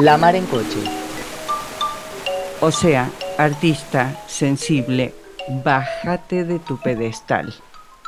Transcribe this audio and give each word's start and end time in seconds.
La 0.00 0.16
Mar 0.16 0.36
en 0.36 0.46
Coche. 0.46 0.78
O 2.60 2.70
sea, 2.70 3.10
artista 3.36 4.16
sensible, 4.28 5.12
bájate 5.64 6.44
de 6.44 6.60
tu 6.60 6.76
pedestal. 6.76 7.52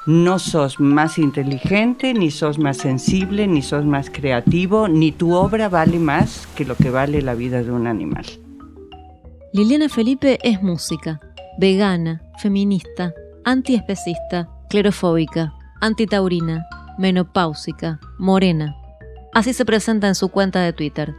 No 0.06 0.38
sos 0.38 0.78
más 0.78 1.18
inteligente, 1.18 2.14
ni 2.14 2.30
sos 2.30 2.60
más 2.60 2.76
sensible, 2.76 3.48
ni 3.48 3.60
sos 3.60 3.84
más 3.84 4.08
creativo, 4.08 4.86
ni 4.86 5.10
tu 5.10 5.34
obra 5.34 5.68
vale 5.68 5.98
más 5.98 6.46
que 6.54 6.64
lo 6.64 6.76
que 6.76 6.90
vale 6.90 7.22
la 7.22 7.34
vida 7.34 7.64
de 7.64 7.72
un 7.72 7.88
animal. 7.88 8.24
Liliana 9.52 9.88
Felipe 9.88 10.38
es 10.44 10.62
música, 10.62 11.18
vegana, 11.58 12.22
feminista, 12.38 13.12
antiespecista, 13.44 14.48
clerofóbica, 14.68 15.54
antitaurina, 15.80 16.64
menopáusica, 16.98 17.98
morena. 18.16 18.76
Así 19.34 19.52
se 19.52 19.64
presenta 19.64 20.06
en 20.06 20.14
su 20.14 20.28
cuenta 20.28 20.60
de 20.60 20.72
Twitter. 20.72 21.12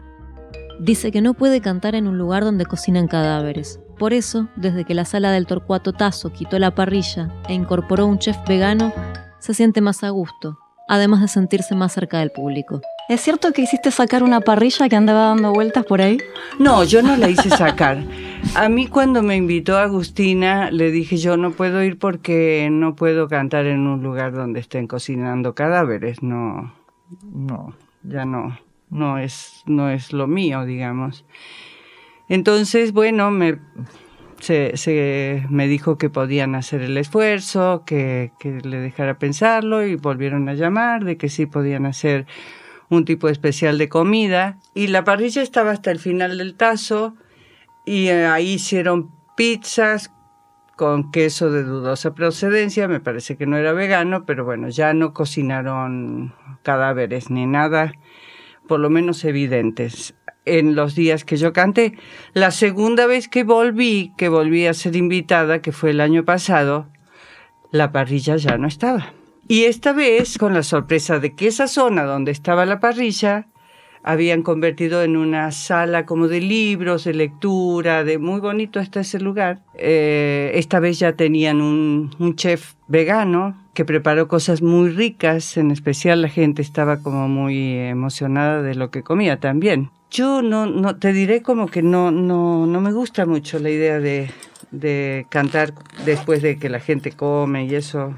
Dice 0.82 1.12
que 1.12 1.22
no 1.22 1.36
puede 1.36 1.62
cantar 1.62 1.94
en 1.94 2.08
un 2.08 2.18
lugar 2.18 2.44
donde 2.44 2.66
cocinan 2.66 3.08
cadáveres, 3.08 3.80
por 4.00 4.14
eso, 4.14 4.48
desde 4.56 4.84
que 4.84 4.96
la 4.96 5.06
sala 5.06 5.32
del 5.32 5.46
Torcuato 5.46 5.94
Tazo 5.94 6.34
quitó 6.34 6.58
la 6.58 6.74
parrilla 6.74 7.30
e 7.48 7.54
incorporó 7.54 8.08
un 8.08 8.18
chef 8.18 8.36
vegano, 8.48 8.92
se 9.38 9.54
siente 9.54 9.80
más 9.80 10.04
a 10.04 10.10
gusto, 10.10 10.58
además 10.88 11.22
de 11.22 11.28
sentirse 11.28 11.76
más 11.76 11.94
cerca 11.94 12.18
del 12.18 12.32
público. 12.32 12.82
¿Es 13.10 13.22
cierto 13.22 13.52
que 13.52 13.62
hiciste 13.62 13.92
sacar 13.92 14.24
una 14.24 14.42
parrilla 14.42 14.90
que 14.90 14.96
andaba 14.96 15.28
dando 15.28 15.54
vueltas 15.54 15.86
por 15.86 16.02
ahí? 16.02 16.18
No, 16.58 16.84
yo 16.84 17.04
no 17.04 17.16
la 17.16 17.30
hice 17.30 17.52
sacar. 17.52 18.04
A 18.56 18.68
mí 18.68 18.88
cuando 18.88 19.22
me 19.22 19.36
invitó 19.36 19.78
Agustina 19.78 20.72
le 20.72 20.90
dije 20.90 21.18
yo 21.18 21.38
no 21.38 21.52
puedo 21.52 21.84
ir 21.84 22.00
porque 22.00 22.70
no 22.72 22.96
puedo 22.96 23.28
cantar 23.28 23.68
en 23.68 23.82
un 23.86 24.02
lugar 24.02 24.34
donde 24.34 24.60
estén 24.60 24.88
cocinando 24.88 25.54
cadáveres. 25.54 26.24
No, 26.24 26.74
no, 27.32 27.76
ya 28.02 28.26
no, 28.26 28.58
no 28.92 29.18
es, 29.18 29.64
no 29.66 29.90
es 29.90 30.14
lo 30.14 30.28
mío, 30.28 30.66
digamos. 30.66 31.26
Entonces, 32.30 32.94
bueno, 32.94 33.32
me, 33.32 33.58
se, 34.40 35.44
me 35.50 35.68
dijo 35.68 35.98
que 35.98 36.10
podían 36.10 36.56
hacer 36.56 36.82
el 36.82 36.98
esfuerzo, 36.98 37.84
que, 37.86 38.32
que 38.40 38.60
le 38.62 38.78
dejara 38.78 39.18
pensarlo 39.18 39.86
y 39.86 39.96
volvieron 39.96 40.48
a 40.50 40.54
llamar 40.54 41.04
de 41.04 41.18
que 41.18 41.30
sí 41.30 41.46
podían 41.46 41.86
hacer 41.86 42.28
un 42.90 43.06
tipo 43.06 43.30
especial 43.30 43.78
de 43.78 43.90
comida. 43.90 44.60
Y 44.74 44.88
la 44.88 45.04
parrilla 45.04 45.42
estaba 45.42 45.72
hasta 45.72 45.92
el 45.92 46.00
final 46.00 46.38
del 46.38 46.56
tazo 46.56 47.16
y 47.86 48.10
eh, 48.10 48.26
ahí 48.26 48.54
hicieron 48.54 49.12
pizzas 49.36 50.12
con 50.76 51.12
queso 51.12 51.52
de 51.52 51.64
dudosa 51.64 52.16
procedencia, 52.16 52.88
me 52.88 53.00
parece 53.00 53.38
que 53.38 53.46
no 53.46 53.56
era 53.56 53.72
vegano, 53.72 54.26
pero 54.26 54.46
bueno, 54.46 54.70
ya 54.70 54.94
no 54.94 55.14
cocinaron 55.14 56.34
cadáveres 56.64 57.30
ni 57.30 57.46
nada, 57.46 57.94
por 58.72 58.80
lo 58.80 58.90
menos 58.90 59.26
evidentes 59.26 60.14
en 60.46 60.76
los 60.76 60.96
días 60.96 61.26
que 61.26 61.36
yo 61.36 61.52
canté. 61.52 61.98
La 62.32 62.52
segunda 62.52 63.06
vez 63.06 63.28
que 63.28 63.44
volví, 63.44 64.14
que 64.18 64.30
volví 64.30 64.66
a 64.66 64.74
ser 64.74 64.96
invitada, 64.96 65.62
que 65.62 65.74
fue 65.74 65.90
el 65.90 66.00
año 66.00 66.24
pasado, 66.24 66.88
la 67.74 67.92
parrilla 67.92 68.38
ya 68.38 68.58
no 68.58 68.70
estaba. 68.70 69.12
Y 69.50 69.66
esta 69.66 69.92
vez, 69.92 70.38
con 70.38 70.54
la 70.54 70.64
sorpresa 70.64 71.20
de 71.20 71.36
que 71.36 71.48
esa 71.48 71.68
zona 71.68 72.06
donde 72.06 72.32
estaba 72.32 72.66
la 72.66 72.80
parrilla, 72.80 73.50
habían 74.04 74.42
convertido 74.42 75.04
en 75.04 75.18
una 75.18 75.52
sala 75.52 76.06
como 76.06 76.28
de 76.28 76.42
libros, 76.42 77.04
de 77.04 77.14
lectura, 77.14 78.04
de 78.04 78.18
muy 78.18 78.40
bonito 78.40 78.80
está 78.80 79.02
ese 79.02 79.20
lugar. 79.20 79.60
Eh, 79.76 80.52
esta 80.56 80.80
vez 80.80 81.00
ya 81.00 81.14
tenían 81.14 81.62
un, 81.62 82.12
un, 82.20 82.36
chef 82.36 82.74
vegano 82.88 83.56
que 83.74 83.86
preparó 83.86 84.28
cosas 84.28 84.62
muy 84.62 84.90
ricas, 84.90 85.58
en 85.58 85.72
especial 85.72 86.22
la 86.22 86.30
gente 86.30 86.62
estaba 86.62 87.02
como 87.02 87.28
muy 87.28 87.78
emocionada 87.78 88.62
de 88.62 88.76
lo 88.76 88.92
que 88.92 89.04
comía 89.04 89.40
también. 89.40 89.90
Yo 90.10 90.42
no, 90.42 90.66
no 90.66 90.98
te 90.98 91.14
diré 91.14 91.42
como 91.42 91.68
que 91.68 91.82
no, 91.82 92.12
no, 92.12 92.66
no 92.66 92.82
me 92.82 92.92
gusta 92.92 93.26
mucho 93.26 93.60
la 93.60 93.70
idea 93.70 94.00
de, 94.00 94.30
de 94.72 95.26
cantar 95.30 95.74
después 96.06 96.42
de 96.42 96.58
que 96.58 96.70
la 96.70 96.80
gente 96.80 97.12
come 97.12 97.66
y 97.66 97.76
eso. 97.76 98.14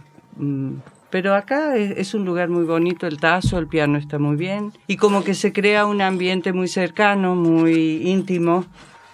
Pero 1.13 1.35
acá 1.35 1.77
es, 1.77 2.15
un 2.15 2.25
lugar 2.25 2.49
muy 2.49 2.63
bonito, 2.63 3.05
el 3.05 3.19
tazo, 3.19 3.59
el 3.59 3.67
piano 3.67 3.99
está 3.99 4.17
muy 4.17 4.35
bien 4.35 4.73
y 4.87 4.97
como 4.97 5.23
que 5.23 5.35
se 5.35 5.53
crea 5.53 5.85
un 5.85 6.01
ambiente 6.01 6.53
muy 6.53 6.67
cercano, 6.67 7.35
muy 7.35 8.01
íntimo 8.09 8.65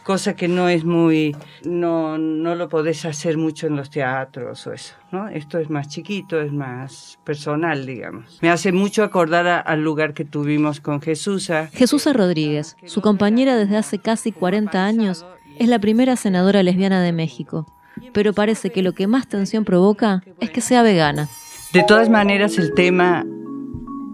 cosa 0.06 0.34
que 0.34 0.48
no 0.48 0.70
es 0.70 0.86
muy, 0.86 1.36
no, 1.66 2.18
no 2.18 2.56
lo 2.56 2.70
podés 2.70 3.04
hacer 3.04 3.38
mucho 3.38 3.68
en 3.68 3.76
los 3.76 3.90
teatros 3.90 4.66
o 4.66 4.72
eso, 4.72 4.96
¿no? 5.12 5.28
Esto 5.28 5.60
es 5.60 5.70
más 5.70 5.90
chiquito, 5.90 6.40
es 6.40 6.54
más 6.54 7.20
personal, 7.26 7.86
digamos. 7.86 8.40
Me 8.42 8.50
hace 8.50 8.72
mucho 8.72 9.04
acordar 9.04 9.66
al 9.68 9.84
lugar 9.84 10.14
que 10.14 10.24
tuvimos 10.24 10.80
con 10.80 11.02
Jesusa. 11.02 11.68
Jesusa 11.74 12.14
Rodríguez, 12.14 12.78
su 12.86 13.02
compañera 13.02 13.58
desde 13.58 13.76
hace 13.76 14.00
casi 14.00 14.32
40 14.32 14.86
años, 14.86 15.26
es 15.58 15.68
la 15.68 15.80
primera 15.80 16.16
senadora 16.16 16.64
lesbiana 16.64 17.02
de 17.02 17.12
México, 17.12 17.68
pero 18.14 18.32
parece 18.32 18.70
que 18.70 18.84
lo 18.84 18.94
que 18.94 19.06
más 19.06 19.28
tensión 19.28 19.66
provoca 19.66 20.24
es 20.40 20.50
que 20.50 20.62
sea 20.62 20.82
vegana. 20.82 21.28
De 21.74 21.84
todas 21.84 22.10
maneras, 22.10 22.58
el 22.58 22.74
tema 22.74 23.24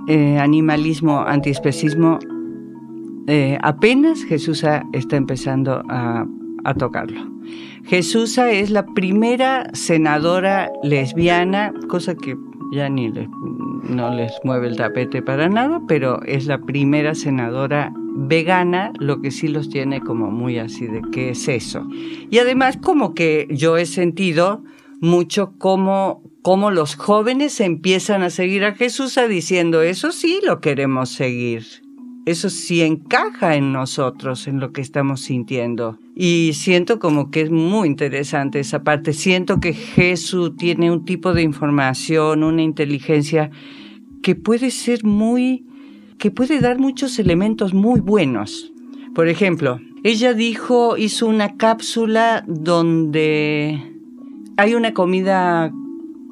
eh, 0.08 0.38
animalismo, 0.40 1.22
antiespecismo 1.22 2.20
eh, 3.28 3.58
apenas 3.62 4.24
Jesús 4.26 4.66
está 4.92 5.16
empezando 5.16 5.82
a, 5.90 6.28
tocarlo. 6.78 7.32
Jesús 7.86 8.38
es 8.40 8.72
la 8.72 8.86
primera 8.88 9.70
senadora 9.74 10.70
lesbiana, 10.84 11.72
cosa 11.88 12.16
que 12.16 12.36
ya 12.74 12.90
ni 12.90 13.14
no 13.88 14.14
les 14.14 14.34
mueve 14.44 14.68
el 14.68 14.76
tapete 14.76 15.22
para 15.22 15.48
nada, 15.48 15.80
pero 15.88 16.24
es 16.24 16.48
la 16.48 16.58
primera 16.58 17.14
senadora 17.14 17.94
vegana, 18.16 18.92
lo 19.00 19.22
que 19.22 19.30
sí 19.30 19.48
los 19.48 19.70
tiene 19.70 20.02
como 20.02 20.32
muy 20.32 20.58
así 20.58 20.88
de 20.88 21.02
qué 21.12 21.30
es 21.30 21.48
eso. 21.48 21.88
Y 22.30 22.40
además 22.40 22.78
como 22.78 23.14
que 23.14 23.48
yo 23.52 23.78
he 23.78 23.86
sentido 23.86 24.64
mucho 25.02 25.54
como, 25.58 26.24
como 26.46 26.70
los 26.70 26.94
jóvenes 26.94 27.60
empiezan 27.60 28.22
a 28.22 28.30
seguir 28.30 28.64
a 28.66 28.76
Jesús 28.76 29.20
diciendo, 29.28 29.82
eso 29.82 30.12
sí 30.12 30.40
lo 30.46 30.62
queremos 30.62 31.10
seguir 31.10 31.66
eso 32.26 32.50
sí 32.50 32.82
encaja 32.82 33.56
en 33.56 33.72
nosotros, 33.72 34.48
en 34.48 34.60
lo 34.60 34.74
que 34.74 34.82
estamos 34.82 35.22
sintiendo. 35.22 36.00
Y 36.16 36.52
siento 36.54 36.98
como 36.98 37.30
que 37.30 37.42
es 37.42 37.52
muy 37.52 37.88
interesante 37.88 38.60
esa 38.60 38.84
parte. 38.84 39.14
Siento 39.14 39.60
que 39.60 39.74
Jesús 39.74 40.56
tiene 40.58 40.92
un 40.92 41.06
tipo 41.06 41.34
de 41.34 41.44
información, 41.44 42.44
una 42.44 42.64
inteligencia 42.64 43.52
que 44.24 44.36
puede 44.36 44.72
ser 44.72 45.04
muy, 45.04 45.66
que 46.18 46.32
puede 46.32 46.60
dar 46.60 46.80
muchos 46.80 47.20
elementos 47.20 47.76
muy 47.76 48.00
buenos. 48.00 48.74
Por 49.14 49.28
ejemplo, 49.28 49.80
ella 50.04 50.34
dijo, 50.34 50.98
hizo 50.98 51.28
una 51.28 51.58
cápsula 51.58 52.44
donde 52.48 53.80
hay 54.58 54.74
una 54.74 54.96
comida 54.96 55.72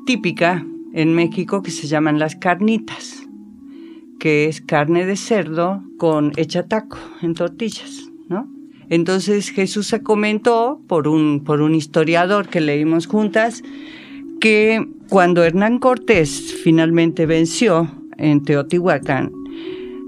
típica 0.06 0.66
en 0.94 1.14
México 1.14 1.64
que 1.64 1.72
se 1.72 1.88
llaman 1.88 2.20
las 2.20 2.36
carnitas 2.36 3.24
que 4.24 4.48
es 4.48 4.62
carne 4.62 5.06
de 5.06 5.18
cerdo 5.18 5.84
con 5.98 6.32
hecha 6.38 6.64
taco 6.64 6.98
en 7.22 7.34
tortillas, 7.34 8.10
¿no? 8.30 8.50
Entonces 8.90 9.50
Jesús 9.50 9.94
comentó 10.02 10.80
por 10.88 11.10
un, 11.10 11.44
por 11.44 11.60
un 11.62 11.76
historiador 11.76 12.48
que 12.48 12.62
leímos 12.62 13.06
juntas 13.06 13.64
que 14.40 14.88
cuando 15.10 15.44
Hernán 15.44 15.78
Cortés 15.78 16.56
finalmente 16.64 17.26
venció 17.26 17.92
en 18.18 18.44
Teotihuacán, 18.44 19.30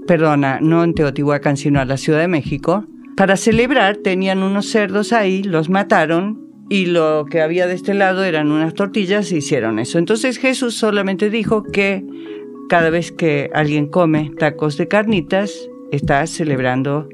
perdona, 0.06 0.60
no 0.62 0.82
en 0.82 0.94
Teotihuacán, 0.94 1.58
sino 1.58 1.80
a 1.80 1.84
la 1.84 1.98
Ciudad 1.98 2.20
de 2.20 2.28
México, 2.28 2.86
para 3.18 3.36
celebrar 3.36 3.98
tenían 3.98 4.42
unos 4.42 4.64
cerdos 4.70 5.12
ahí, 5.12 5.42
los 5.42 5.68
mataron 5.68 6.45
y 6.68 6.86
lo 6.86 7.26
que 7.30 7.40
había 7.40 7.66
de 7.66 7.74
este 7.74 7.94
lado 7.94 8.24
eran 8.24 8.50
unas 8.50 8.74
tortillas 8.74 9.30
y 9.32 9.36
hicieron 9.36 9.78
eso. 9.78 9.98
Entonces 9.98 10.38
Jesús 10.38 10.74
solamente 10.74 11.30
dijo 11.30 11.62
que 11.62 12.04
cada 12.68 12.90
vez 12.90 13.12
que 13.12 13.50
alguien 13.54 13.86
come 13.86 14.32
tacos 14.38 14.76
de 14.76 14.88
carnitas, 14.88 15.68
está 15.92 16.26
celebrando 16.26 17.08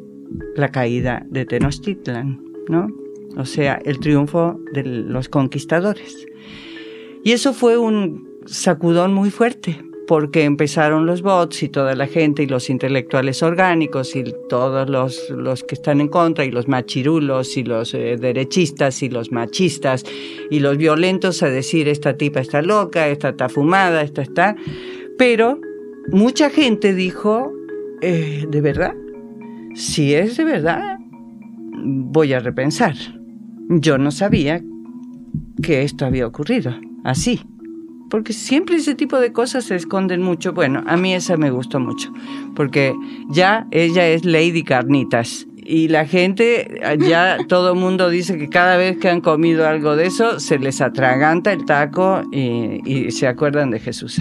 la 0.57 0.69
caída 0.69 1.27
de 1.29 1.45
Tenochtitlan, 1.45 2.43
¿no? 2.69 2.89
O 3.37 3.45
sea, 3.45 3.81
el 3.85 3.99
triunfo 3.99 4.59
de 4.73 4.85
los 4.85 5.29
conquistadores. 5.29 6.27
Y 7.25 7.33
eso 7.33 7.53
fue 7.53 7.79
un 7.79 8.29
sacudón 8.47 9.15
muy 9.15 9.31
fuerte, 9.31 9.79
porque 10.07 10.45
empezaron 10.45 11.07
los 11.07 11.23
bots 11.23 11.63
y 11.63 11.69
toda 11.69 11.95
la 11.95 12.07
gente 12.07 12.43
y 12.43 12.47
los 12.47 12.71
intelectuales 12.71 13.43
orgánicos 13.43 14.17
y 14.17 14.25
todos 14.49 14.89
los, 14.89 15.31
los 15.31 15.63
que 15.63 15.75
están 15.75 16.01
en 16.01 16.09
contra 16.09 16.45
y 16.45 16.51
los 16.51 16.69
machirulos 16.69 17.57
y 17.57 17.65
los 17.65 17.95
eh, 17.95 18.17
derechistas 18.17 19.03
y 19.03 19.09
los 19.09 19.31
machistas 19.31 20.05
y 20.51 20.61
los 20.61 20.77
violentos 20.77 21.43
a 21.43 21.49
decir 21.49 21.89
esta 21.89 22.17
tipa 22.17 22.41
está 22.41 22.63
loca, 22.63 23.09
esta 23.09 23.31
está 23.31 23.49
fumada, 23.49 24.03
esta 24.03 24.23
está... 24.23 24.57
Pero 25.19 25.61
mucha 26.11 26.51
gente 26.51 26.95
dijo, 26.95 27.53
eh, 28.01 28.47
¿de 28.49 28.61
verdad? 28.61 28.95
Si 29.75 30.15
es 30.15 30.37
de 30.37 30.45
verdad, 30.45 30.99
voy 31.85 32.33
a 32.33 32.41
repensar. 32.41 32.95
Yo 33.69 33.99
no 33.99 34.11
sabía 34.11 34.63
que 35.63 35.83
esto 35.83 36.07
había 36.07 36.27
ocurrido 36.27 36.75
así. 37.05 37.41
Porque 38.13 38.35
siempre 38.35 38.77
ese 38.77 38.95
tipo 38.95 39.19
de 39.19 39.33
cosas 39.33 39.65
se 39.65 39.75
esconden 39.75 40.21
mucho. 40.21 40.53
Bueno, 40.53 40.85
a 40.87 40.99
mí 40.99 41.15
esa 41.15 41.39
me 41.39 41.51
gustó 41.51 41.81
mucho. 41.81 42.13
Porque 42.55 42.95
ya 43.31 43.67
ella 43.71 44.07
es 44.07 44.27
Lady 44.27 44.65
Carnitas. 44.65 45.47
y 45.57 45.89
la 45.89 46.05
gente, 46.05 46.79
ya 47.09 47.39
todo 47.49 47.73
el 47.73 47.79
mundo 47.79 48.11
dice 48.11 48.37
que 48.37 48.51
cada 48.51 48.77
vez 48.77 48.99
que 48.99 49.09
han 49.09 49.23
comido 49.23 49.67
algo 49.67 49.97
de 49.97 50.09
eso, 50.09 50.41
se 50.41 50.59
les 50.59 50.83
atraganta 50.83 51.55
el 51.55 51.65
taco 51.65 52.23
y, 52.31 53.11
se 53.13 53.27
acuerdan 53.27 53.71
de 53.71 53.81
Jesús. 53.81 54.21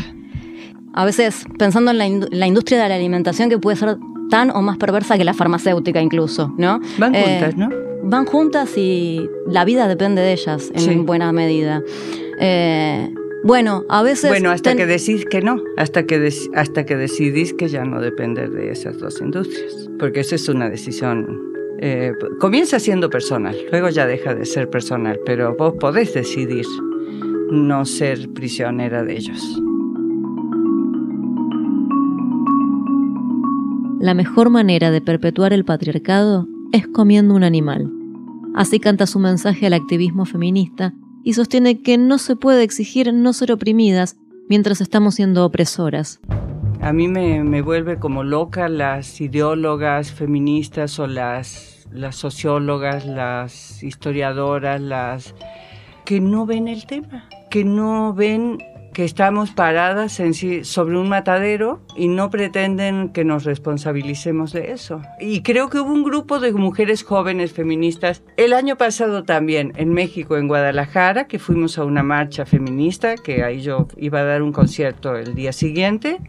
A 0.93 1.03
veces, 1.03 1.43
pensando 1.59 1.91
en 1.91 1.97
la, 2.31 2.47
industria 2.47 2.81
de 2.81 2.87
la 2.87 2.95
alimentación 2.95 3.49
que 3.49 3.57
puede 3.57 3.75
ser 3.75 3.97
tan 4.29 4.51
o 4.51 4.61
más 4.61 4.77
perversa 4.77 5.17
que 5.17 5.25
la 5.25 5.33
farmacéutica 5.33 6.01
incluso, 6.01 6.53
¿no? 6.57 6.79
Van 6.97 7.13
eh, 7.13 7.23
juntas, 7.25 7.57
¿no? 7.57 7.69
Van 8.03 8.25
juntas 8.25 8.77
y 8.77 9.27
la 9.47 9.65
vida 9.65 9.89
depende 9.89 10.21
de 10.21 10.31
ellas 10.31 10.71
en 10.73 11.05
buena 11.05 11.33
medida. 11.33 11.81
Eh, 12.39 13.13
bueno, 13.43 13.85
a 13.89 14.03
veces... 14.03 14.29
Bueno, 14.29 14.51
hasta 14.51 14.75
que 14.75 14.85
decís 14.85 15.25
que 15.25 15.41
no, 15.41 15.61
hasta 15.77 16.05
que, 16.05 16.31
hasta 16.53 16.85
que 16.85 16.95
decidís 16.95 17.53
que 17.53 17.67
ya 17.67 17.83
no 17.83 17.99
depender 17.99 18.51
de 18.51 18.71
esas 18.71 18.99
dos 18.99 19.19
industrias, 19.21 19.89
porque 19.99 20.21
esa 20.21 20.35
es 20.35 20.47
una 20.49 20.69
decisión... 20.69 21.51
Eh, 21.83 22.13
comienza 22.39 22.79
siendo 22.79 23.09
personal, 23.09 23.55
luego 23.71 23.89
ya 23.89 24.05
deja 24.05 24.35
de 24.35 24.45
ser 24.45 24.69
personal, 24.69 25.19
pero 25.25 25.55
vos 25.55 25.73
podés 25.79 26.13
decidir 26.13 26.65
no 27.49 27.85
ser 27.85 28.29
prisionera 28.33 29.03
de 29.03 29.13
ellos. 29.17 29.61
La 33.99 34.13
mejor 34.13 34.51
manera 34.51 34.91
de 34.91 35.01
perpetuar 35.01 35.53
el 35.53 35.65
patriarcado 35.65 36.47
es 36.71 36.87
comiendo 36.87 37.33
un 37.33 37.43
animal. 37.43 37.91
Así 38.53 38.79
canta 38.79 39.07
su 39.07 39.19
mensaje 39.19 39.65
al 39.65 39.73
activismo 39.73 40.25
feminista 40.25 40.93
y 41.23 41.33
sostiene 41.33 41.81
que 41.81 41.97
no 41.97 42.17
se 42.17 42.35
puede 42.35 42.63
exigir 42.63 43.13
no 43.13 43.33
ser 43.33 43.51
oprimidas 43.51 44.17
mientras 44.49 44.81
estamos 44.81 45.15
siendo 45.15 45.45
opresoras. 45.45 46.19
A 46.81 46.93
mí 46.93 47.07
me, 47.07 47.61
vuelve 47.61 47.99
como 47.99 48.23
loca 48.23 48.67
las 48.67 49.21
ideólogas 49.21 50.11
feministas 50.11 50.97
o 50.99 51.05
las, 51.05 51.87
las 51.91 52.15
sociólogas, 52.15 53.05
las 53.05 53.83
historiadoras, 53.83 54.81
las 54.81 55.35
que 56.05 56.19
no 56.19 56.45
ven 56.45 56.67
el 56.67 56.87
tema, 56.87 57.29
que 57.51 57.63
no 57.63 58.13
ven 58.13 58.57
que 58.93 59.05
estamos 59.05 59.51
paradas 59.51 60.19
en 60.19 60.33
sí 60.33 60.63
sobre 60.63 60.97
un 60.97 61.09
matadero 61.09 61.81
y 61.95 62.07
no 62.07 62.29
pretenden 62.29 63.09
que 63.09 63.23
nos 63.23 63.45
responsabilicemos 63.45 64.51
de 64.53 64.71
eso. 64.71 65.01
Y 65.19 65.41
creo 65.41 65.69
que 65.69 65.79
hubo 65.79 65.91
un 65.91 66.03
grupo 66.03 66.39
de 66.39 66.51
mujeres 66.51 67.03
jóvenes 67.03 67.53
feministas 67.53 68.23
el 68.37 68.53
año 68.53 68.77
pasado 68.77 69.23
también 69.23 69.73
en 69.77 69.93
México, 69.93 70.37
en 70.37 70.47
Guadalajara, 70.47 71.27
que 71.27 71.39
fuimos 71.39 71.77
a 71.77 71.85
una 71.85 72.03
marcha 72.03 72.45
feminista, 72.45 73.15
que 73.15 73.43
ahí 73.43 73.61
yo 73.61 73.87
iba 73.97 74.19
a 74.19 74.25
dar 74.25 74.41
un 74.41 74.51
concierto 74.51 75.15
el 75.15 75.35
día 75.35 75.53
siguiente. 75.53 76.19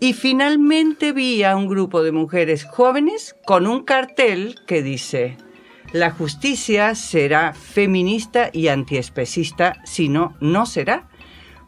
Y 0.00 0.14
finalmente 0.14 1.12
vi 1.12 1.42
a 1.44 1.56
un 1.56 1.68
grupo 1.68 2.02
de 2.02 2.12
mujeres 2.12 2.64
jóvenes 2.64 3.36
con 3.44 3.66
un 3.66 3.84
cartel 3.84 4.56
que 4.66 4.82
dice, 4.82 5.36
la 5.92 6.10
justicia 6.10 6.94
será 6.94 7.52
feminista 7.52 8.48
y 8.52 8.68
antiespecista, 8.68 9.74
si 9.84 10.08
no, 10.08 10.34
no 10.40 10.64
será 10.64 11.08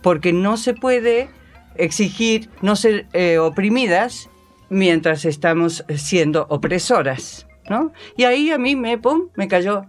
porque 0.04 0.34
no 0.34 0.58
se 0.58 0.74
puede 0.74 1.30
exigir 1.76 2.50
no 2.60 2.76
ser 2.76 3.06
eh, 3.14 3.38
oprimidas 3.38 4.28
mientras 4.68 5.24
estamos 5.24 5.82
siendo 5.96 6.46
opresoras, 6.50 7.48
¿no? 7.70 7.90
Y 8.14 8.24
ahí 8.24 8.50
a 8.50 8.58
mí 8.58 8.76
me, 8.76 8.98
pum, 8.98 9.30
me 9.34 9.48
cayó 9.48 9.86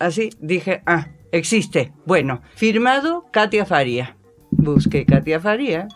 así, 0.00 0.30
dije, 0.40 0.82
ah, 0.86 1.06
existe. 1.30 1.92
Bueno, 2.04 2.42
firmado 2.56 3.26
Katia 3.30 3.64
Faría. 3.64 4.16
Busqué 4.50 5.06
Katia 5.06 5.38
Faría 5.38 5.86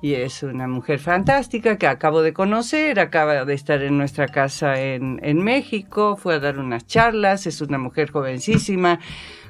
y 0.00 0.14
es 0.14 0.42
una 0.42 0.66
mujer 0.66 0.98
fantástica 0.98 1.76
que 1.76 1.86
acabo 1.86 2.22
de 2.22 2.32
conocer, 2.32 2.98
acaba 3.00 3.44
de 3.44 3.52
estar 3.52 3.82
en 3.82 3.98
nuestra 3.98 4.28
casa 4.28 4.80
en, 4.80 5.20
en 5.22 5.44
México, 5.44 6.16
fue 6.16 6.36
a 6.36 6.40
dar 6.40 6.58
unas 6.58 6.86
charlas, 6.86 7.46
es 7.46 7.60
una 7.60 7.76
mujer 7.76 8.10
jovencísima, 8.10 8.98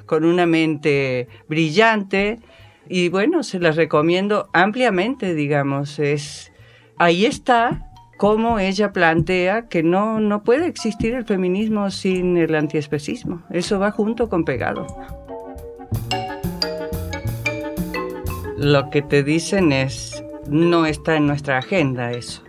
con 0.05 0.25
una 0.25 0.45
mente 0.45 1.29
brillante 1.47 2.39
y 2.87 3.09
bueno, 3.09 3.43
se 3.43 3.59
las 3.59 3.75
recomiendo 3.75 4.49
ampliamente, 4.53 5.33
digamos. 5.33 5.99
Es, 5.99 6.51
ahí 6.97 7.25
está 7.25 7.91
cómo 8.17 8.59
ella 8.59 8.91
plantea 8.91 9.67
que 9.67 9.83
no, 9.83 10.19
no 10.19 10.43
puede 10.43 10.67
existir 10.67 11.13
el 11.15 11.25
feminismo 11.25 11.89
sin 11.91 12.37
el 12.37 12.55
antiespecismo. 12.55 13.43
Eso 13.49 13.79
va 13.79 13.91
junto 13.91 14.29
con 14.29 14.45
pegado. 14.45 14.87
Lo 18.57 18.89
que 18.89 19.01
te 19.01 19.23
dicen 19.23 19.71
es, 19.71 20.23
no 20.47 20.85
está 20.85 21.17
en 21.17 21.27
nuestra 21.27 21.57
agenda 21.57 22.11
eso. 22.11 22.41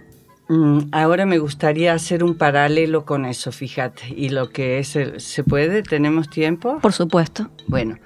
Mm, 0.48 0.88
ahora 0.92 1.26
me 1.26 1.38
gustaría 1.38 1.92
hacer 1.92 2.22
un 2.22 2.36
paralelo 2.36 3.04
con 3.04 3.24
eso, 3.24 3.50
fíjate, 3.50 4.14
y 4.16 4.28
lo 4.28 4.50
que 4.50 4.78
es 4.78 4.94
el, 4.94 5.20
¿se 5.20 5.42
puede? 5.42 5.82
¿Tenemos 5.82 6.30
tiempo? 6.30 6.78
Por 6.78 6.92
supuesto. 6.92 7.50
Bueno, 7.66 7.98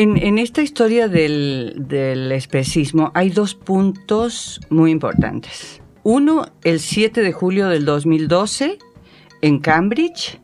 en, 0.00 0.38
esta 0.38 0.62
historia 0.62 1.08
del, 1.08 2.30
especismo 2.32 3.10
hay 3.14 3.30
dos 3.30 3.56
puntos 3.56 4.60
muy 4.70 4.92
importantes. 4.92 5.82
Uno, 6.04 6.46
el 6.62 6.78
7 6.78 7.20
de 7.20 7.32
julio 7.32 7.68
del 7.68 7.84
2012, 7.84 8.78
en 9.42 9.58
Cambridge, 9.58 10.38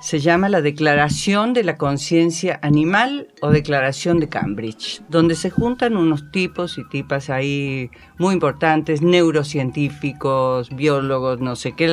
se 0.00 0.20
llama 0.20 0.48
la 0.48 0.60
Declaración 0.60 1.52
de 1.52 1.64
la 1.64 1.76
Conciencia 1.78 2.60
Animal 2.62 3.26
o 3.40 3.50
Declaración 3.50 4.20
de 4.20 4.28
Cambridge, 4.28 5.02
donde 5.08 5.34
se 5.34 5.50
juntan 5.50 5.96
unos 5.96 6.30
tipos 6.30 6.78
y 6.78 6.88
tipas 6.88 7.28
ahí 7.28 7.90
muy 8.18 8.34
importantes, 8.34 9.02
neurocientíficos, 9.02 10.70
biólogos, 10.70 11.40
no 11.40 11.56
sé 11.56 11.72
qué, 11.72 11.88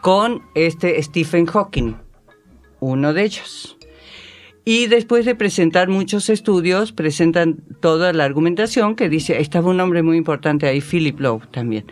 con 0.00 0.42
este 0.54 1.02
Stephen 1.02 1.44
Hawking, 1.44 1.94
uno 2.80 3.12
de 3.12 3.24
ellos. 3.24 3.76
Y 4.64 4.86
después 4.86 5.24
de 5.24 5.34
presentar 5.34 5.88
muchos 5.88 6.28
estudios, 6.30 6.92
presentan 6.92 7.56
toda 7.80 8.12
la 8.12 8.24
argumentación 8.24 8.94
que 8.94 9.08
dice, 9.08 9.40
estaba 9.40 9.70
un 9.70 9.80
hombre 9.80 10.02
muy 10.04 10.16
importante 10.16 10.66
ahí, 10.68 10.80
Philip 10.80 11.18
Lowe 11.18 11.42
también. 11.50 11.86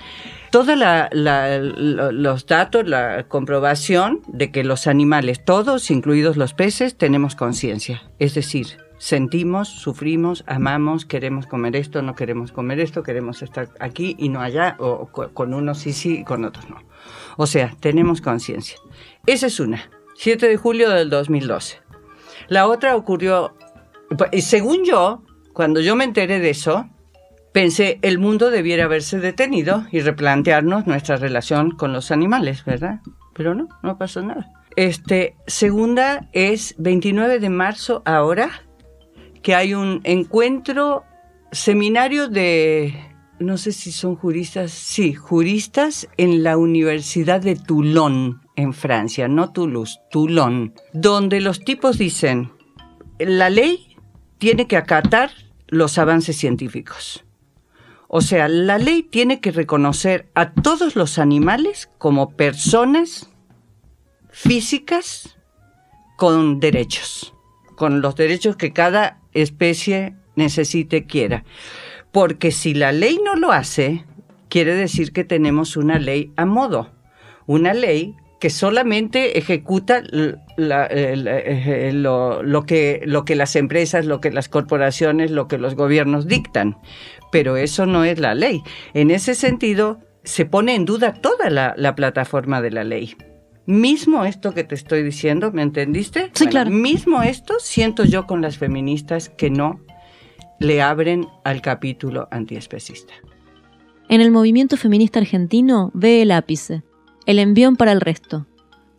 Todos 0.52 0.78
los 1.12 2.46
datos, 2.46 2.86
la 2.86 3.24
comprobación 3.28 4.20
de 4.28 4.52
que 4.52 4.62
los 4.62 4.86
animales, 4.86 5.44
todos, 5.44 5.90
incluidos 5.90 6.36
los 6.36 6.54
peces, 6.54 6.96
tenemos 6.96 7.34
conciencia. 7.34 8.02
Es 8.20 8.34
decir, 8.34 8.78
sentimos, 8.98 9.68
sufrimos, 9.68 10.44
amamos, 10.46 11.06
queremos 11.06 11.46
comer 11.46 11.74
esto, 11.74 12.02
no 12.02 12.14
queremos 12.14 12.52
comer 12.52 12.78
esto, 12.78 13.02
queremos 13.02 13.42
estar 13.42 13.68
aquí 13.80 14.14
y 14.18 14.28
no 14.28 14.40
allá, 14.40 14.76
o 14.78 15.06
con 15.08 15.54
unos 15.54 15.78
sí, 15.78 15.92
sí 15.92 16.18
y 16.20 16.24
con 16.24 16.44
otros 16.44 16.68
no. 16.70 16.76
O 17.36 17.46
sea, 17.46 17.74
tenemos 17.80 18.20
conciencia. 18.20 18.78
Esa 19.26 19.48
es 19.48 19.58
una. 19.58 19.90
7 20.16 20.46
de 20.48 20.56
julio 20.56 20.90
del 20.90 21.10
2012. 21.10 21.89
La 22.48 22.66
otra 22.66 22.96
ocurrió, 22.96 23.54
según 24.40 24.84
yo, 24.84 25.24
cuando 25.52 25.80
yo 25.80 25.96
me 25.96 26.04
enteré 26.04 26.40
de 26.40 26.50
eso, 26.50 26.88
pensé, 27.52 27.98
el 28.02 28.18
mundo 28.18 28.50
debiera 28.50 28.84
haberse 28.84 29.18
detenido 29.18 29.84
y 29.90 30.00
replantearnos 30.00 30.86
nuestra 30.86 31.16
relación 31.16 31.72
con 31.72 31.92
los 31.92 32.10
animales, 32.10 32.64
¿verdad? 32.64 33.00
Pero 33.34 33.54
no, 33.54 33.68
no 33.82 33.98
pasó 33.98 34.22
nada. 34.22 34.50
Este, 34.76 35.36
segunda 35.46 36.28
es 36.32 36.74
29 36.78 37.40
de 37.40 37.50
marzo 37.50 38.02
ahora, 38.04 38.50
que 39.42 39.54
hay 39.54 39.74
un 39.74 40.00
encuentro, 40.04 41.04
seminario 41.50 42.28
de, 42.28 42.94
no 43.38 43.56
sé 43.56 43.72
si 43.72 43.90
son 43.90 44.16
juristas, 44.16 44.70
sí, 44.70 45.14
juristas 45.14 46.08
en 46.16 46.42
la 46.42 46.56
Universidad 46.56 47.40
de 47.40 47.56
Toulon, 47.56 48.39
en 48.56 48.72
Francia, 48.74 49.28
no 49.28 49.52
Toulouse, 49.52 50.00
Toulon, 50.10 50.74
donde 50.92 51.40
los 51.40 51.60
tipos 51.60 51.98
dicen, 51.98 52.52
la 53.18 53.50
ley 53.50 53.96
tiene 54.38 54.66
que 54.66 54.76
acatar 54.76 55.30
los 55.68 55.98
avances 55.98 56.36
científicos. 56.36 57.24
O 58.08 58.20
sea, 58.22 58.48
la 58.48 58.78
ley 58.78 59.04
tiene 59.04 59.40
que 59.40 59.52
reconocer 59.52 60.30
a 60.34 60.52
todos 60.52 60.96
los 60.96 61.18
animales 61.18 61.88
como 61.98 62.30
personas 62.36 63.30
físicas 64.30 65.38
con 66.16 66.58
derechos, 66.58 67.34
con 67.76 68.00
los 68.00 68.16
derechos 68.16 68.56
que 68.56 68.72
cada 68.72 69.20
especie 69.32 70.16
necesite, 70.34 71.06
quiera. 71.06 71.44
Porque 72.10 72.50
si 72.50 72.74
la 72.74 72.90
ley 72.90 73.20
no 73.24 73.36
lo 73.36 73.52
hace, 73.52 74.04
quiere 74.48 74.74
decir 74.74 75.12
que 75.12 75.24
tenemos 75.24 75.76
una 75.76 75.98
ley 75.98 76.32
a 76.36 76.44
modo, 76.46 76.90
una 77.46 77.74
ley 77.74 78.16
que 78.40 78.50
solamente 78.50 79.38
ejecuta 79.38 80.02
lo, 80.10 80.38
que, 82.66 83.02
lo 83.04 83.24
que 83.24 83.34
las 83.36 83.54
empresas, 83.54 84.06
lo 84.06 84.20
que 84.22 84.32
las 84.32 84.48
corporaciones, 84.48 85.30
lo 85.30 85.46
que 85.46 85.58
los 85.58 85.74
gobiernos 85.76 86.26
dictan. 86.26 86.78
Pero 87.30 87.58
eso 87.58 87.84
no 87.84 88.02
es 88.04 88.18
la 88.18 88.34
ley. 88.34 88.62
En 88.94 89.10
ese 89.10 89.34
sentido, 89.34 90.00
se 90.24 90.46
pone 90.46 90.74
en 90.74 90.86
duda 90.86 91.12
toda 91.12 91.50
la, 91.50 91.94
plataforma 91.94 92.62
de 92.62 92.70
la 92.70 92.82
ley. 92.82 93.14
Mismo 93.66 94.24
esto 94.24 94.54
que 94.54 94.64
te 94.64 94.74
estoy 94.74 95.02
diciendo, 95.02 95.52
¿me 95.52 95.60
entendiste? 95.62 96.30
Sí, 96.32 96.46
claro. 96.46 96.70
Mismo 96.70 97.22
esto 97.22 97.56
siento 97.60 98.04
yo 98.04 98.26
con 98.26 98.40
las 98.40 98.56
feministas 98.56 99.28
que 99.28 99.50
no 99.50 99.80
le 100.58 100.80
abren 100.80 101.28
al 101.44 101.60
capítulo 101.60 102.26
antiespecista. 102.30 103.12
En 104.08 104.22
el 104.22 104.30
movimiento 104.30 104.78
feminista 104.78 105.20
argentino 105.20 105.90
ve 105.94 106.22
el 106.22 106.30
ápice 106.32 106.82
el 107.26 107.38
envión 107.38 107.76
para 107.76 107.92
el 107.92 108.00
resto, 108.00 108.46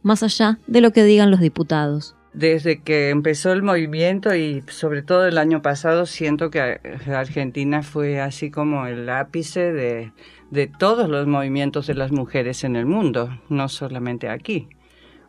más 0.04 0.24
allá 0.24 0.60
de 0.68 0.82
lo 0.82 0.92
que 0.92 1.04
digan 1.04 1.32
los 1.32 1.40
diputados. 1.40 2.16
Desde 2.34 2.82
que 2.82 3.10
empezó 3.10 3.52
el 3.52 3.62
movimiento 3.62 4.34
y 4.36 4.64
sobre 4.68 5.02
todo 5.02 5.28
el 5.28 5.38
año 5.38 5.62
pasado 5.62 6.06
siento 6.06 6.50
que 6.50 6.80
Argentina 7.14 7.84
fue 7.84 8.22
así 8.22 8.50
como 8.52 8.88
el 8.88 9.10
ápice 9.10 9.74
de, 9.74 10.14
de 10.50 10.68
todos 10.68 11.10
los 11.10 11.28
movimientos 11.28 11.88
de 11.88 11.96
las 11.96 12.12
mujeres 12.12 12.64
en 12.64 12.78
el 12.78 12.86
mundo, 12.86 13.42
no 13.50 13.68
solamente 13.68 14.30
aquí. 14.30 14.70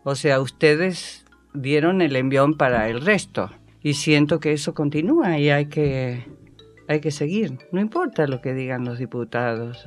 O 0.05 0.15
sea, 0.15 0.41
ustedes 0.41 1.25
dieron 1.55 2.03
el 2.03 2.15
envión 2.17 2.57
para 2.57 2.89
el 2.89 3.01
resto 3.01 3.51
y 3.83 3.95
siento 3.95 4.41
que 4.41 4.53
eso 4.53 4.75
continúa 4.75 5.39
y 5.39 5.51
hay 5.51 5.67
que, 5.67 6.27
hay 6.89 7.01
que 7.01 7.11
seguir. 7.11 7.59
No 7.73 7.81
importa 7.81 8.27
lo 8.27 8.41
que 8.41 8.55
digan 8.55 8.85
los 8.85 8.99
diputados. 8.99 9.87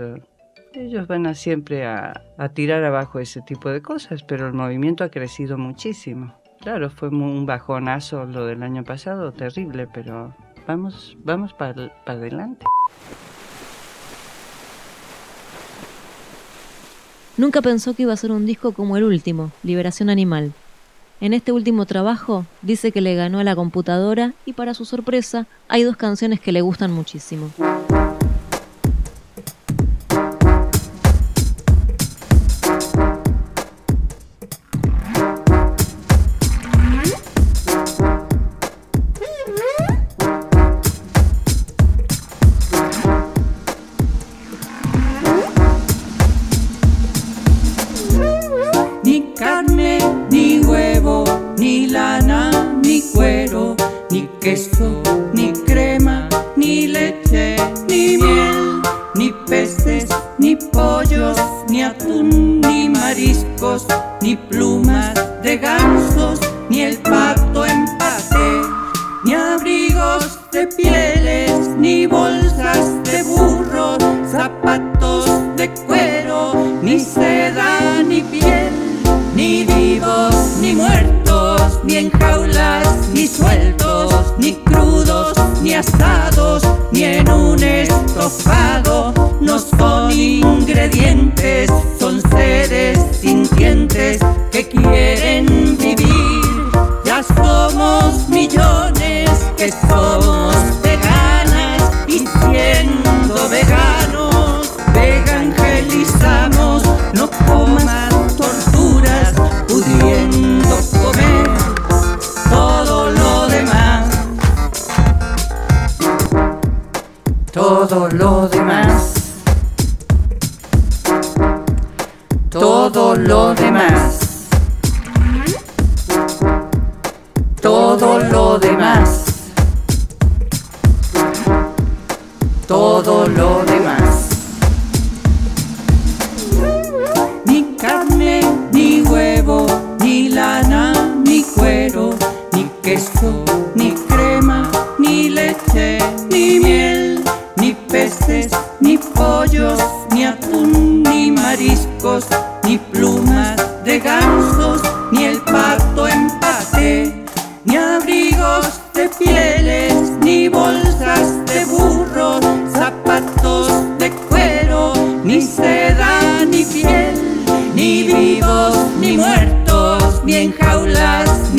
Ellos 0.77 1.07
van 1.07 1.25
a 1.25 1.35
siempre 1.35 1.85
a, 1.85 2.21
tirar 2.53 2.83
abajo 2.83 3.19
ese 3.19 3.41
tipo 3.41 3.69
de 3.69 3.81
cosas, 3.81 4.23
pero 4.23 4.47
el 4.47 4.53
movimiento 4.53 5.05
ha 5.05 5.09
crecido 5.09 5.57
muchísimo. 5.57 6.33
Claro, 6.59 6.89
fue 6.89 7.09
un 7.09 7.45
bajonazo 7.45 8.25
lo 8.25 8.45
del 8.45 8.61
año 8.61 8.83
pasado, 8.83 9.31
terrible, 9.31 9.87
pero 9.87 10.35
vamos, 10.67 11.15
vamos 11.23 11.53
para 11.53 11.93
adelante. 12.05 12.65
Nunca 17.37 17.61
pensó 17.61 17.93
que 17.93 18.03
iba 18.03 18.13
a 18.13 18.17
ser 18.17 18.31
un 18.31 18.45
disco 18.45 18.73
como 18.73 18.97
el 18.97 19.05
último, 19.05 19.51
Liberación 19.63 20.09
Animal. 20.09 20.51
En 21.21 21.33
este 21.33 21.53
último 21.53 21.85
trabajo 21.85 22.45
dice 22.61 22.91
que 22.91 22.99
le 22.99 23.15
ganó 23.15 23.39
a 23.39 23.45
la 23.45 23.55
computadora 23.55 24.33
y 24.45 24.51
para 24.51 24.73
su 24.73 24.83
sorpresa 24.83 25.47
hay 25.69 25.83
dos 25.83 25.95
canciones 25.95 26.41
que 26.41 26.51
le 26.51 26.61
gustan 26.61 26.91
muchísimo. 26.91 27.49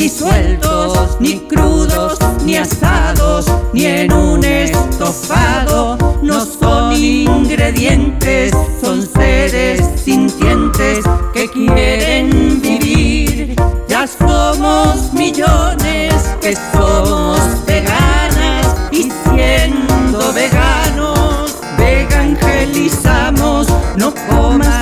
ni 0.07 0.13
sueltos, 0.13 1.17
ni 1.19 1.33
crudos, 1.49 2.17
ni 2.45 2.55
asados, 2.55 3.45
ni 3.73 3.85
en 3.85 4.13
un 4.13 4.41
estofado. 4.41 5.97
No 6.21 6.45
son 6.45 6.93
ingredientes, 6.95 8.53
son 8.81 9.05
seres 9.05 9.81
sintientes 10.01 11.03
que 11.33 11.49
quieren 11.49 12.61
vivir. 12.61 13.53
Ya 13.89 14.07
somos 14.07 15.11
millones 15.11 16.13
que 16.39 16.55
somos 16.71 17.41
veganas 17.65 18.77
y 18.91 19.11
siendo 19.25 20.31
veganos, 20.33 21.57
vegangelizamos, 21.77 23.67
no 23.97 24.13
comas 24.29 24.76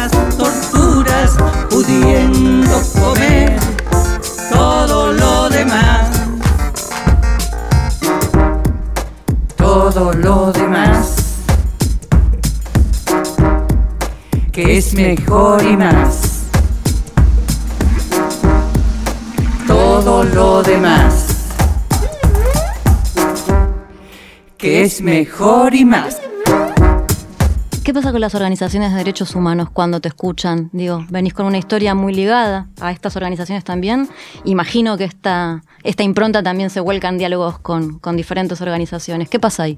las 28.20 28.36
organizaciones 28.36 28.92
de 28.92 28.98
derechos 28.98 29.36
humanos 29.36 29.70
cuando 29.70 30.00
te 30.00 30.08
escuchan? 30.08 30.70
Digo, 30.72 31.06
venís 31.10 31.34
con 31.34 31.46
una 31.46 31.58
historia 31.58 31.94
muy 31.94 32.14
ligada 32.14 32.70
a 32.80 32.92
estas 32.92 33.18
organizaciones 33.18 33.66
también. 33.66 34.08
Imagino 34.46 34.98
que 34.98 35.04
esta, 35.04 35.62
esta 35.84 36.04
impronta 36.04 36.42
también 36.42 36.70
se 36.70 36.80
vuelca 36.80 37.10
en 37.10 37.18
diálogos 37.18 37.60
con, 37.60 38.00
diferentes 38.16 38.62
organizaciones. 38.62 39.30
¿Qué 39.30 39.40
pasa 39.40 39.64
ahí? 39.64 39.78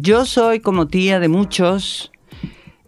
Yo 0.00 0.24
soy 0.24 0.60
como 0.60 0.88
tía 0.88 1.20
de 1.20 1.28
muchos 1.28 2.12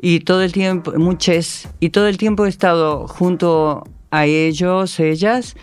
y 0.01 0.21
todo 0.21 0.43
el 0.43 0.53
tiempo, 0.53 0.93
muchas, 0.97 1.69
y 1.81 1.91
todo 1.91 2.09
el 2.09 2.17
tiempo 2.17 2.47
he 2.47 2.49
estado 2.49 3.07
junto 3.07 3.85
a 4.11 4.27
ellos, 4.27 4.99
ellas, 4.99 5.57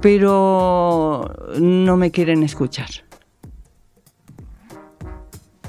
pero 0.00 1.34
no 1.58 1.96
me 1.96 2.10
quieren 2.10 2.42
escuchar 2.42 2.88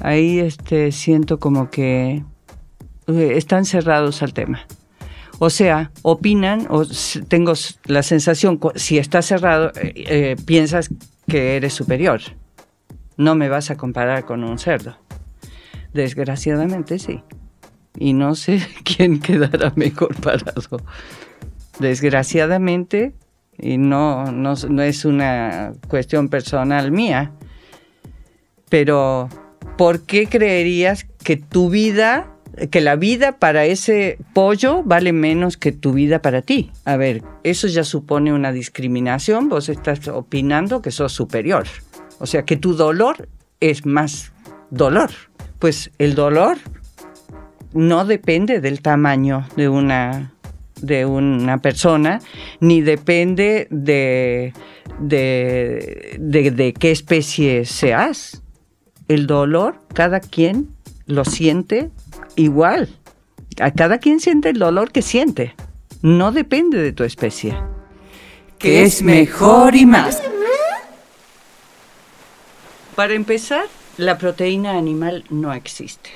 ahí 0.02 0.40
este, 0.40 0.92
siento 0.92 1.38
como 1.38 1.70
que 1.70 2.24
eh, 3.06 3.32
están 3.36 3.64
cerrados 3.64 4.22
al 4.22 4.34
tema. 4.34 4.66
O 5.38 5.50
sea, 5.50 5.90
opinan 6.02 6.66
o 6.68 6.84
tengo 7.28 7.54
la 7.86 8.02
sensación, 8.02 8.60
si 8.74 8.98
está 8.98 9.22
cerrado, 9.22 9.72
eh, 9.76 9.92
eh, 9.96 10.36
piensas 10.44 10.90
que 11.26 11.56
eres 11.56 11.72
superior. 11.72 12.20
No 13.16 13.34
me 13.34 13.48
vas 13.48 13.70
a 13.70 13.76
comparar 13.76 14.24
con 14.24 14.44
un 14.44 14.58
cerdo. 14.58 14.96
Desgraciadamente 15.92 16.98
sí. 16.98 17.22
y 17.96 18.12
no 18.12 18.34
sé 18.34 18.60
quién 18.84 19.20
quedará 19.20 19.72
mejor 19.76 20.14
parado. 20.16 20.80
Desgraciadamente, 21.78 23.14
y 23.58 23.78
no, 23.78 24.30
no, 24.30 24.54
no 24.68 24.82
es 24.82 25.04
una 25.04 25.72
cuestión 25.88 26.28
personal 26.28 26.90
mía, 26.90 27.32
pero 28.68 29.28
¿por 29.76 30.02
qué 30.02 30.26
creerías 30.26 31.04
que 31.22 31.36
tu 31.36 31.70
vida 31.70 32.32
que 32.70 32.80
la 32.80 32.96
vida 32.96 33.38
para 33.38 33.64
ese 33.64 34.18
pollo 34.34 34.82
vale 34.82 35.12
menos 35.12 35.56
que 35.56 35.72
tu 35.72 35.92
vida 35.92 36.20
para 36.20 36.42
ti. 36.42 36.70
A 36.84 36.96
ver, 36.96 37.22
eso 37.44 37.66
ya 37.66 37.84
supone 37.84 38.32
una 38.32 38.52
discriminación, 38.52 39.48
vos 39.48 39.68
estás 39.68 40.06
opinando 40.08 40.82
que 40.82 40.90
sos 40.90 41.12
superior. 41.12 41.66
O 42.18 42.26
sea, 42.26 42.44
que 42.44 42.56
tu 42.56 42.74
dolor 42.74 43.28
es 43.60 43.86
más 43.86 44.32
dolor. 44.70 45.10
Pues 45.62 45.92
el 45.98 46.16
dolor 46.16 46.58
no 47.72 48.04
depende 48.04 48.60
del 48.60 48.82
tamaño 48.82 49.46
de 49.54 49.68
una, 49.68 50.32
de 50.80 51.06
una 51.06 51.58
persona, 51.58 52.20
ni 52.58 52.80
depende 52.80 53.68
de, 53.70 54.54
de, 54.98 56.18
de 56.18 56.72
qué 56.72 56.90
especie 56.90 57.64
seas 57.64 58.42
el 59.06 59.28
dolor, 59.28 59.80
cada 59.94 60.18
quien 60.18 60.68
lo 61.06 61.24
siente 61.24 61.92
igual. 62.34 62.88
A 63.60 63.70
cada 63.70 63.98
quien 63.98 64.18
siente 64.18 64.48
el 64.48 64.58
dolor 64.58 64.90
que 64.90 65.00
siente. 65.00 65.54
No 66.02 66.32
depende 66.32 66.78
de 66.78 66.92
tu 66.92 67.04
especie. 67.04 67.56
Que 68.58 68.82
es 68.82 69.00
mejor 69.00 69.76
y 69.76 69.86
más. 69.86 70.20
Para 72.96 73.14
empezar, 73.14 73.66
la 73.98 74.18
proteína 74.18 74.72
animal 74.78 75.24
no 75.30 75.52
existe. 75.52 76.10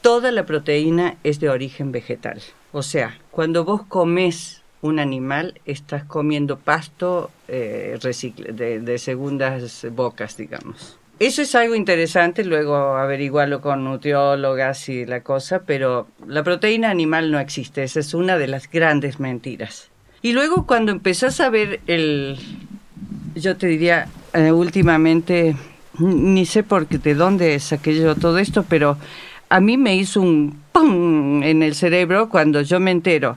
Toda 0.00 0.32
la 0.32 0.46
proteína 0.46 1.16
es 1.24 1.40
de 1.40 1.50
origen 1.50 1.92
vegetal. 1.92 2.40
O 2.72 2.82
sea, 2.82 3.18
cuando 3.30 3.64
vos 3.64 3.82
comes 3.86 4.62
un 4.82 4.98
animal, 4.98 5.60
estás 5.64 6.04
comiendo 6.04 6.58
pasto 6.58 7.30
eh, 7.48 7.98
de, 8.00 8.80
de 8.80 8.98
segundas 8.98 9.86
bocas, 9.92 10.36
digamos. 10.36 10.98
Eso 11.18 11.40
es 11.40 11.54
algo 11.54 11.74
interesante, 11.74 12.44
luego 12.44 12.76
averiguarlo 12.76 13.62
con 13.62 13.84
nutriólogas 13.84 14.90
y 14.90 15.06
la 15.06 15.22
cosa, 15.22 15.62
pero 15.64 16.06
la 16.26 16.44
proteína 16.44 16.90
animal 16.90 17.30
no 17.30 17.40
existe, 17.40 17.82
esa 17.82 18.00
es 18.00 18.12
una 18.12 18.36
de 18.36 18.48
las 18.48 18.70
grandes 18.70 19.18
mentiras. 19.18 19.88
Y 20.20 20.32
luego 20.32 20.66
cuando 20.66 20.92
empezás 20.92 21.40
a 21.40 21.48
ver 21.48 21.80
el, 21.86 22.36
yo 23.34 23.56
te 23.56 23.66
diría, 23.66 24.08
eh, 24.34 24.52
últimamente, 24.52 25.56
ni 25.98 26.46
sé 26.46 26.62
por 26.62 26.86
qué, 26.86 26.98
de 26.98 27.14
dónde 27.14 27.58
saqué 27.60 27.96
yo 27.96 28.14
todo 28.14 28.38
esto, 28.38 28.64
pero 28.68 28.96
a 29.48 29.60
mí 29.60 29.76
me 29.76 29.96
hizo 29.96 30.20
un 30.20 30.58
¡pum! 30.72 31.42
en 31.42 31.62
el 31.62 31.74
cerebro 31.74 32.28
cuando 32.28 32.62
yo 32.62 32.80
me 32.80 32.90
entero 32.90 33.36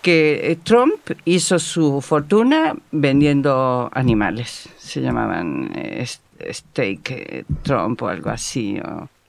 que 0.00 0.50
eh, 0.50 0.58
Trump 0.62 0.94
hizo 1.24 1.58
su 1.58 2.00
fortuna 2.00 2.74
vendiendo 2.90 3.90
animales, 3.92 4.68
se 4.78 5.00
llamaban... 5.00 5.70
Eh, 5.74 6.06
Steak 6.50 7.10
eh, 7.10 7.44
Trump 7.62 8.02
o 8.02 8.08
algo 8.08 8.30
así. 8.30 8.80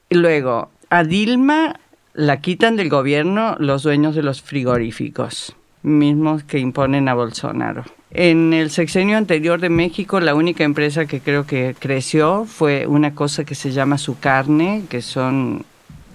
Y 0.09 0.15
luego, 0.15 0.71
a 0.89 1.03
Dilma 1.03 1.79
la 2.13 2.41
quitan 2.41 2.75
del 2.75 2.89
gobierno 2.89 3.55
los 3.59 3.83
dueños 3.83 4.15
de 4.15 4.23
los 4.23 4.41
frigoríficos, 4.41 5.55
mismos 5.83 6.43
que 6.43 6.59
imponen 6.59 7.07
a 7.07 7.13
Bolsonaro. 7.13 7.83
En 8.11 8.53
el 8.53 8.69
sexenio 8.69 9.17
anterior 9.17 9.59
de 9.59 9.69
México, 9.69 10.19
la 10.19 10.35
única 10.35 10.63
empresa 10.63 11.05
que 11.05 11.19
creo 11.19 11.45
que 11.45 11.75
creció 11.77 12.45
fue 12.45 12.87
una 12.87 13.15
cosa 13.15 13.43
que 13.43 13.55
se 13.55 13.71
llama 13.71 13.97
Su 13.97 14.19
Carne, 14.19 14.83
que 14.89 15.01
son 15.01 15.65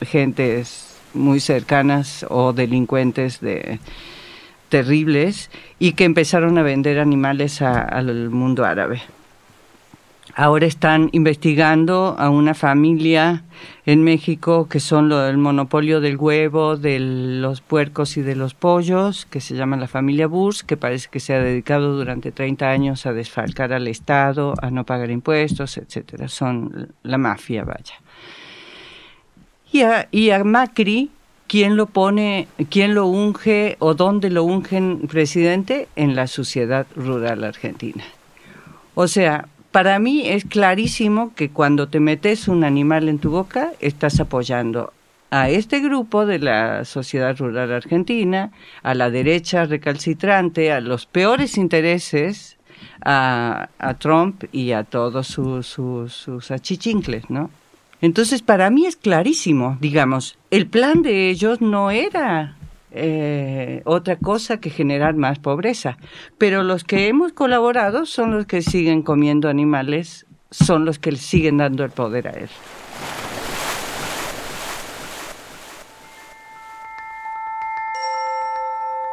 gentes 0.03 0.97
muy 1.15 1.41
cercanas 1.41 2.25
o 2.29 2.53
delincuentes 2.53 3.41
de 3.41 3.81
terribles 4.69 5.51
y 5.79 5.93
que 5.93 6.05
empezaron 6.05 6.59
a 6.59 6.63
vender 6.63 6.99
animales 6.99 7.63
al 7.63 8.31
mundo 8.31 8.65
árabe. 8.65 9.03
Ahora 10.41 10.67
están 10.67 11.09
investigando 11.11 12.15
a 12.17 12.31
una 12.31 12.55
familia 12.55 13.43
en 13.87 14.05
México 14.05 14.69
que 14.69 14.79
son 14.79 15.11
el 15.11 15.37
monopolio 15.37 16.01
del 16.01 16.17
huevo, 16.17 16.77
de 16.77 17.01
los 17.01 17.61
puercos 17.61 18.17
y 18.17 18.23
de 18.23 18.37
los 18.37 18.55
pollos, 18.55 19.27
que 19.27 19.41
se 19.41 19.57
llama 19.57 19.77
la 19.77 19.89
familia 19.89 20.29
Burs, 20.29 20.63
que 20.63 20.77
parece 20.77 21.09
que 21.11 21.19
se 21.19 21.35
ha 21.35 21.41
dedicado 21.41 21.97
durante 21.97 22.31
30 22.31 22.71
años 22.71 23.05
a 23.05 23.13
desfalcar 23.13 23.73
al 23.73 23.89
Estado, 23.89 24.55
a 24.63 24.71
no 24.71 24.85
pagar 24.85 25.11
impuestos, 25.11 25.77
etcétera. 25.77 26.29
Son 26.29 26.93
la 27.03 27.19
mafia, 27.19 27.65
vaya. 27.65 27.95
Y 29.73 29.83
a, 29.83 30.07
y 30.13 30.31
a 30.31 30.45
Macri, 30.45 31.11
¿quién 31.49 31.77
lo 31.77 31.87
pone, 31.87 32.47
quién 32.71 32.95
lo 32.95 33.09
unge 33.09 33.75
o 33.81 33.95
dónde 33.95 34.31
lo 34.31 34.45
ungen 34.45 35.09
presidente? 35.09 35.89
En 35.97 36.15
la 36.15 36.29
sociedad 36.29 36.87
rural 36.95 37.43
argentina. 37.43 38.05
O 38.95 39.09
sea, 39.09 39.49
para 39.79 40.01
mí 40.01 40.27
es 40.27 40.45
clarísimo 40.45 41.33
que 41.37 41.51
cuando 41.51 41.87
te 41.89 42.01
metes 42.01 42.49
un 42.49 42.65
animal 42.65 43.09
en 43.09 43.21
tu 43.21 43.31
boca, 43.31 43.71
estás 43.79 44.19
apoyando 44.19 44.93
a 45.31 45.51
este 45.51 45.79
grupo 45.79 46.27
de 46.27 46.41
la 46.41 46.85
sociedad 46.85 47.39
rural 47.39 47.73
argentina, 47.73 48.51
a 48.83 48.95
la 48.95 49.09
derecha 49.09 49.67
recalcitrante, 49.67 50.73
a 50.73 50.81
los 50.81 51.07
peores 51.07 51.57
intereses, 51.57 52.57
a, 53.05 53.69
Trump 54.01 54.47
y 54.51 54.73
a 54.73 54.83
todos 54.83 55.29
sus, 55.29 55.69
sus, 55.69 56.13
sus 56.13 56.51
achichincles, 56.51 57.31
¿no? 57.31 57.49
Entonces, 58.01 58.43
para 58.43 58.71
mí 58.71 58.85
es 58.85 58.97
clarísimo, 58.97 59.79
digamos, 59.81 60.37
el 60.51 60.67
plan 60.67 61.03
de 61.03 61.31
ellos 61.31 61.61
no 61.61 61.93
era 61.93 62.58
eh, 62.91 63.83
otra 63.85 64.17
cosa 64.17 64.59
que 64.61 64.71
generar 64.71 65.15
más 65.15 65.39
pobreza. 65.39 65.99
Pero 66.39 66.63
los 66.63 66.85
que 66.85 67.09
hemos 67.09 67.33
colaborado 67.33 68.07
son 68.07 68.33
los 68.33 68.47
que 68.47 68.63
siguen 68.63 69.03
comiendo 69.03 69.49
animales, 69.49 70.27
son 70.51 70.85
los 70.85 70.99
que 70.99 71.13
le 71.13 71.19
siguen 71.19 71.59
dando 71.59 71.85
el 71.85 71.91
poder 71.91 72.29
a 72.29 72.33
él. 72.33 72.49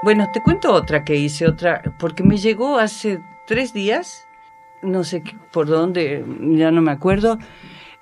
Bueno, 0.06 0.30
te 0.32 0.40
cuento 0.42 0.72
otra 0.72 1.04
que 1.04 1.16
hice, 1.16 1.48
otra, 1.48 1.82
porque 1.98 2.22
me 2.22 2.38
llegó 2.38 2.78
hace 2.78 3.24
tres 3.48 3.74
días, 3.74 4.28
no 4.84 5.04
sé 5.04 5.24
por 5.52 5.66
dónde, 5.66 6.24
ya 6.42 6.70
no 6.70 6.84
me 6.84 6.92
acuerdo, 6.92 7.40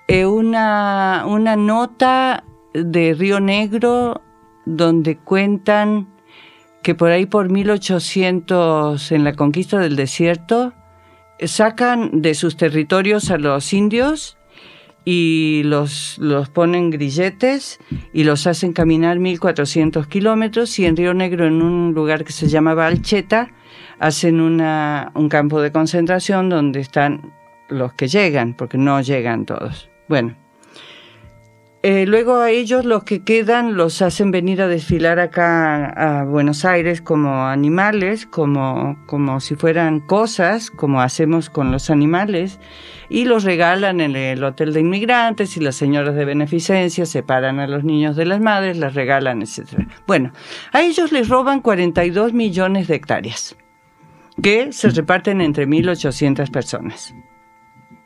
eh, 0.10 0.26
una, 0.26 1.24
una 1.26 1.56
nota 1.56 2.44
de 2.74 3.14
Río 3.14 3.40
Negro 3.40 4.22
donde 4.66 5.18
cuentan 5.18 6.08
que 6.82 6.96
por 6.96 7.12
ahí 7.12 7.26
por 7.26 7.50
1800 7.50 9.12
en 9.12 9.24
la 9.24 9.34
conquista 9.34 9.80
del 9.80 9.96
desierto 9.96 10.74
sacan 11.40 12.22
de 12.22 12.34
sus 12.36 12.58
territorios 12.58 13.32
a 13.32 13.38
los 13.38 13.74
indios 13.74 14.38
y 15.06 15.62
los, 15.66 16.18
los 16.20 16.50
ponen 16.50 16.90
grilletes 16.90 17.80
y 18.14 18.24
los 18.24 18.48
hacen 18.48 18.74
caminar 18.74 19.20
1400 19.20 20.08
kilómetros 20.08 20.78
y 20.80 20.86
en 20.86 20.96
Río 20.96 21.14
Negro 21.14 21.46
en 21.46 21.62
un 21.62 21.94
lugar 21.94 22.24
que 22.24 22.32
se 22.32 22.48
llamaba 22.48 22.88
Alcheta 22.88 23.50
hacen 24.00 24.42
una, 24.42 25.12
un 25.16 25.30
campo 25.30 25.62
de 25.62 25.72
concentración 25.72 26.50
donde 26.50 26.80
están 26.80 27.34
los 27.70 27.94
que 27.94 28.08
llegan, 28.08 28.54
porque 28.54 28.78
no 28.78 29.02
llegan 29.02 29.46
todos. 29.46 29.90
Bueno, 30.08 30.36
eh, 31.86 32.06
luego 32.06 32.38
a 32.38 32.50
ellos 32.50 32.86
los 32.86 33.04
que 33.04 33.26
quedan 33.26 33.76
los 33.76 34.02
hacen 34.02 34.32
venir 34.32 34.62
a 34.62 34.70
desfilar 34.70 35.20
acá 35.20 35.88
a 35.90 36.24
Buenos 36.24 36.64
Aires 36.64 37.02
como 37.02 37.46
animales, 37.46 38.26
como, 38.26 38.98
como 39.06 39.42
si 39.42 39.56
fueran 39.56 40.00
cosas, 40.00 40.72
como 40.72 41.02
hacemos 41.02 41.50
con 41.50 41.74
los 41.74 41.90
animales, 41.90 42.62
y 43.10 43.26
los 43.26 43.44
regalan 43.44 44.00
en 44.00 44.16
el 44.16 44.42
hotel 44.46 44.72
de 44.72 44.80
inmigrantes 44.80 45.58
y 45.58 45.60
las 45.60 45.76
señoras 45.76 46.16
de 46.16 46.24
beneficencia 46.24 47.06
separan 47.06 47.60
a 47.60 47.68
los 47.68 47.84
niños 47.84 48.16
de 48.16 48.28
las 48.28 48.40
madres, 48.40 48.78
las 48.78 48.94
regalan, 48.94 49.42
etc. 49.42 49.86
Bueno, 50.08 50.32
a 50.72 50.84
ellos 50.84 51.12
les 51.12 51.28
roban 51.28 51.60
42 51.60 52.32
millones 52.32 52.88
de 52.88 52.96
hectáreas, 52.96 53.58
que 54.42 54.72
se 54.72 54.90
reparten 54.90 55.42
entre 55.42 55.68
1.800 55.68 56.50
personas. 56.50 57.14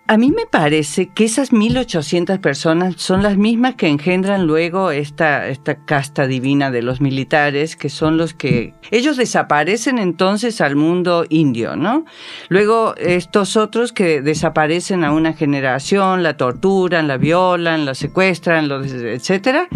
A 0.09 0.15
mí 0.15 0.31
me 0.31 0.45
parece 0.45 1.09
que 1.09 1.25
esas 1.25 1.51
1.800 1.51 2.39
personas 2.39 2.95
son 2.95 3.23
las 3.23 3.35
mismas 3.35 3.75
que 3.75 3.89
engendran 3.89 4.47
luego 4.47 4.91
esta, 4.91 5.49
esta 5.49 5.83
casta 5.83 6.27
divina 6.27 6.71
de 6.71 6.81
los 6.81 7.01
militares, 7.01 7.75
que 7.75 7.89
son 7.89 8.15
los 8.15 8.33
que... 8.33 8.73
Ellos 8.89 9.17
desaparecen 9.17 9.99
entonces 9.99 10.61
al 10.61 10.77
mundo 10.77 11.25
indio, 11.27 11.75
¿no? 11.75 12.05
Luego 12.47 12.95
estos 12.95 13.57
otros 13.57 13.91
que 13.91 14.21
desaparecen 14.21 15.03
a 15.03 15.11
una 15.11 15.33
generación, 15.33 16.23
la 16.23 16.37
torturan, 16.37 17.09
la 17.09 17.17
violan, 17.17 17.83
la 17.83 17.93
secuestran, 17.93 18.71
etcétera, 18.71 19.67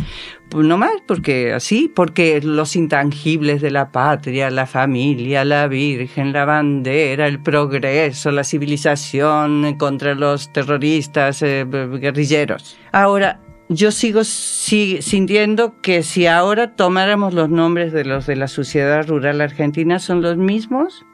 no 0.54 0.78
más, 0.78 0.94
porque 1.06 1.54
así, 1.54 1.92
porque 1.94 2.42
los 2.42 2.76
intangibles 2.76 3.62
de 3.62 3.72
la 3.72 3.92
patria, 3.92 4.50
la 4.50 4.66
familia, 4.66 5.46
la 5.46 5.68
Virgen, 5.68 6.34
la 6.34 6.46
bandera, 6.46 7.28
el 7.28 7.42
progreso, 7.42 8.32
la 8.32 8.44
civilización 8.44 9.76
contra 9.78 10.16
los 10.16 10.52
terroristas, 10.52 11.42
eh, 11.42 11.66
guerrilleros. 11.66 12.78
Ahora, 12.92 13.40
yo 13.70 13.92
sigo 13.92 14.26
sintiendo 14.26 15.80
que 15.82 16.04
si 16.04 16.28
ahora 16.28 16.76
tomáramos 16.76 17.34
los 17.34 17.50
nombres 17.50 17.94
de 17.94 18.04
los 18.04 18.28
de 18.28 18.36
la 18.36 18.50
sociedad 18.50 19.08
rural 19.08 19.40
argentina 19.40 20.00
son 20.00 20.22
los 20.22 20.36
mismos. 20.36 21.06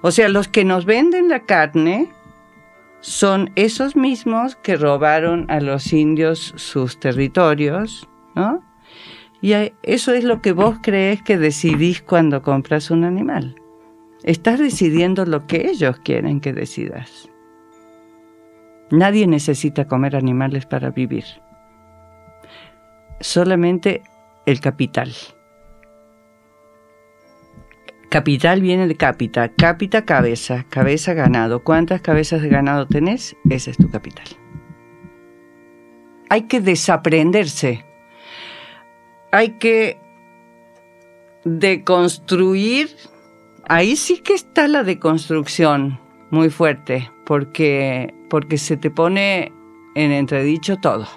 O 0.00 0.12
sea, 0.12 0.28
los 0.28 0.46
que 0.46 0.64
nos 0.64 0.84
venden 0.84 1.28
la 1.28 1.40
carne 1.40 2.08
son 3.00 3.50
esos 3.56 3.96
mismos 3.96 4.54
que 4.56 4.76
robaron 4.76 5.50
a 5.50 5.60
los 5.60 5.92
indios 5.92 6.54
sus 6.56 7.00
territorios, 7.00 8.08
¿no? 8.34 8.62
Y 9.44 9.52
eso 9.82 10.14
es 10.14 10.24
lo 10.24 10.40
que 10.40 10.52
vos 10.52 10.78
crees 10.80 11.22
que 11.22 11.36
decidís 11.36 12.00
cuando 12.00 12.40
compras 12.40 12.90
un 12.90 13.04
animal. 13.04 13.56
Estás 14.22 14.58
decidiendo 14.58 15.26
lo 15.26 15.46
que 15.46 15.68
ellos 15.68 15.98
quieren 16.02 16.40
que 16.40 16.54
decidas. 16.54 17.28
Nadie 18.90 19.26
necesita 19.26 19.86
comer 19.86 20.16
animales 20.16 20.64
para 20.64 20.88
vivir 20.88 21.26
solamente 23.20 24.02
el 24.46 24.60
capital. 24.60 25.12
Capital 28.08 28.62
viene 28.62 28.88
de 28.88 28.96
cápita, 28.96 29.50
cápita 29.50 30.06
cabeza, 30.06 30.64
cabeza 30.70 31.12
ganado. 31.12 31.62
¿Cuántas 31.62 32.00
cabezas 32.00 32.40
de 32.40 32.48
ganado 32.48 32.86
tenés? 32.86 33.36
Ese 33.50 33.72
es 33.72 33.76
tu 33.76 33.90
capital. 33.90 34.24
Hay 36.30 36.44
que 36.44 36.62
desaprenderse. 36.62 37.84
Hay 39.34 39.58
que 39.58 39.98
deconstruir. 41.42 42.90
Ahí 43.66 43.96
sí 43.96 44.18
que 44.18 44.32
está 44.32 44.68
la 44.68 44.84
deconstrucción 44.84 45.98
muy 46.30 46.50
fuerte, 46.50 47.10
porque, 47.26 48.14
porque 48.30 48.58
se 48.58 48.76
te 48.76 48.92
pone 48.92 49.50
en 49.96 50.12
entredicho 50.12 50.76
todo. 50.76 51.08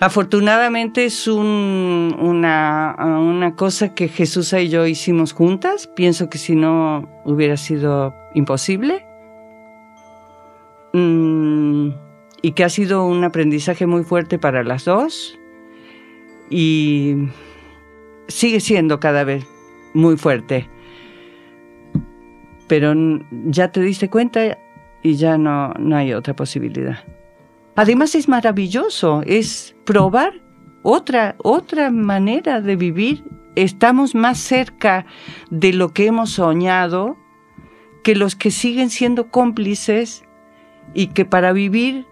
Afortunadamente 0.00 1.04
es 1.04 1.28
una, 1.28 2.96
una, 2.98 3.54
cosa 3.54 3.94
que 3.94 4.08
Jesús 4.08 4.54
y 4.54 4.70
yo 4.70 4.86
hicimos 4.86 5.34
juntas. 5.34 5.90
Pienso 5.94 6.30
que 6.30 6.38
si 6.38 6.56
no 6.56 7.06
hubiera 7.26 7.58
sido 7.58 8.14
imposible. 8.32 9.04
Mm, 10.94 11.90
y 12.40 12.52
que 12.52 12.64
ha 12.64 12.70
sido 12.70 13.04
un 13.06 13.22
aprendizaje 13.22 13.86
muy 13.86 14.02
fuerte 14.02 14.38
para 14.38 14.64
las 14.64 14.86
dos. 14.86 15.38
Y 16.50 17.28
sigue 18.28 18.60
siendo 18.60 19.00
cada 19.00 19.24
vez 19.24 19.46
muy 19.94 20.16
fuerte. 20.16 20.68
Pero 22.66 22.94
ya 23.46 23.70
te 23.72 23.80
diste 23.80 24.08
cuenta 24.08 24.58
y 25.02 25.16
ya 25.16 25.36
no, 25.38 25.72
no 25.78 25.96
hay 25.96 26.14
otra 26.14 26.34
posibilidad. 26.34 26.98
Además 27.76 28.14
es 28.14 28.28
maravilloso, 28.28 29.22
es 29.26 29.74
probar 29.84 30.40
otra, 30.82 31.34
otra 31.38 31.90
manera 31.90 32.60
de 32.60 32.76
vivir. 32.76 33.24
Estamos 33.56 34.14
más 34.14 34.38
cerca 34.38 35.06
de 35.50 35.72
lo 35.72 35.92
que 35.92 36.06
hemos 36.06 36.30
soñado 36.30 37.16
que 38.04 38.14
los 38.14 38.36
que 38.36 38.52
siguen 38.52 38.90
siendo 38.90 39.30
cómplices 39.30 40.24
y 40.92 41.08
que 41.08 41.24
para 41.24 41.52
vivir 41.52 42.06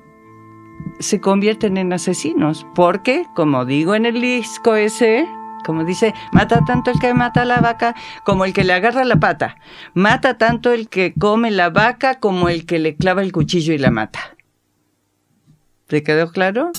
se 0.98 1.20
convierten 1.20 1.76
en 1.76 1.92
asesinos. 1.92 2.66
Porque, 2.74 3.26
como 3.34 3.64
digo 3.64 3.94
en 3.94 4.06
el 4.06 4.20
disco 4.20 4.74
ese, 4.74 5.26
como 5.64 5.84
dice, 5.84 6.14
mata 6.32 6.64
tanto 6.64 6.90
el 6.90 6.98
que 6.98 7.14
mata 7.14 7.42
a 7.42 7.44
la 7.44 7.60
vaca 7.60 7.94
como 8.24 8.44
el 8.44 8.52
que 8.52 8.64
le 8.64 8.72
agarra 8.72 9.04
la 9.04 9.16
pata. 9.16 9.56
Mata 9.94 10.38
tanto 10.38 10.72
el 10.72 10.88
que 10.88 11.14
come 11.18 11.50
la 11.50 11.70
vaca 11.70 12.18
como 12.18 12.48
el 12.48 12.66
que 12.66 12.78
le 12.78 12.96
clava 12.96 13.22
el 13.22 13.32
cuchillo 13.32 13.72
y 13.72 13.78
la 13.78 13.90
mata. 13.90 14.36
¿Te 15.86 16.02
quedó 16.02 16.30
claro? 16.30 16.72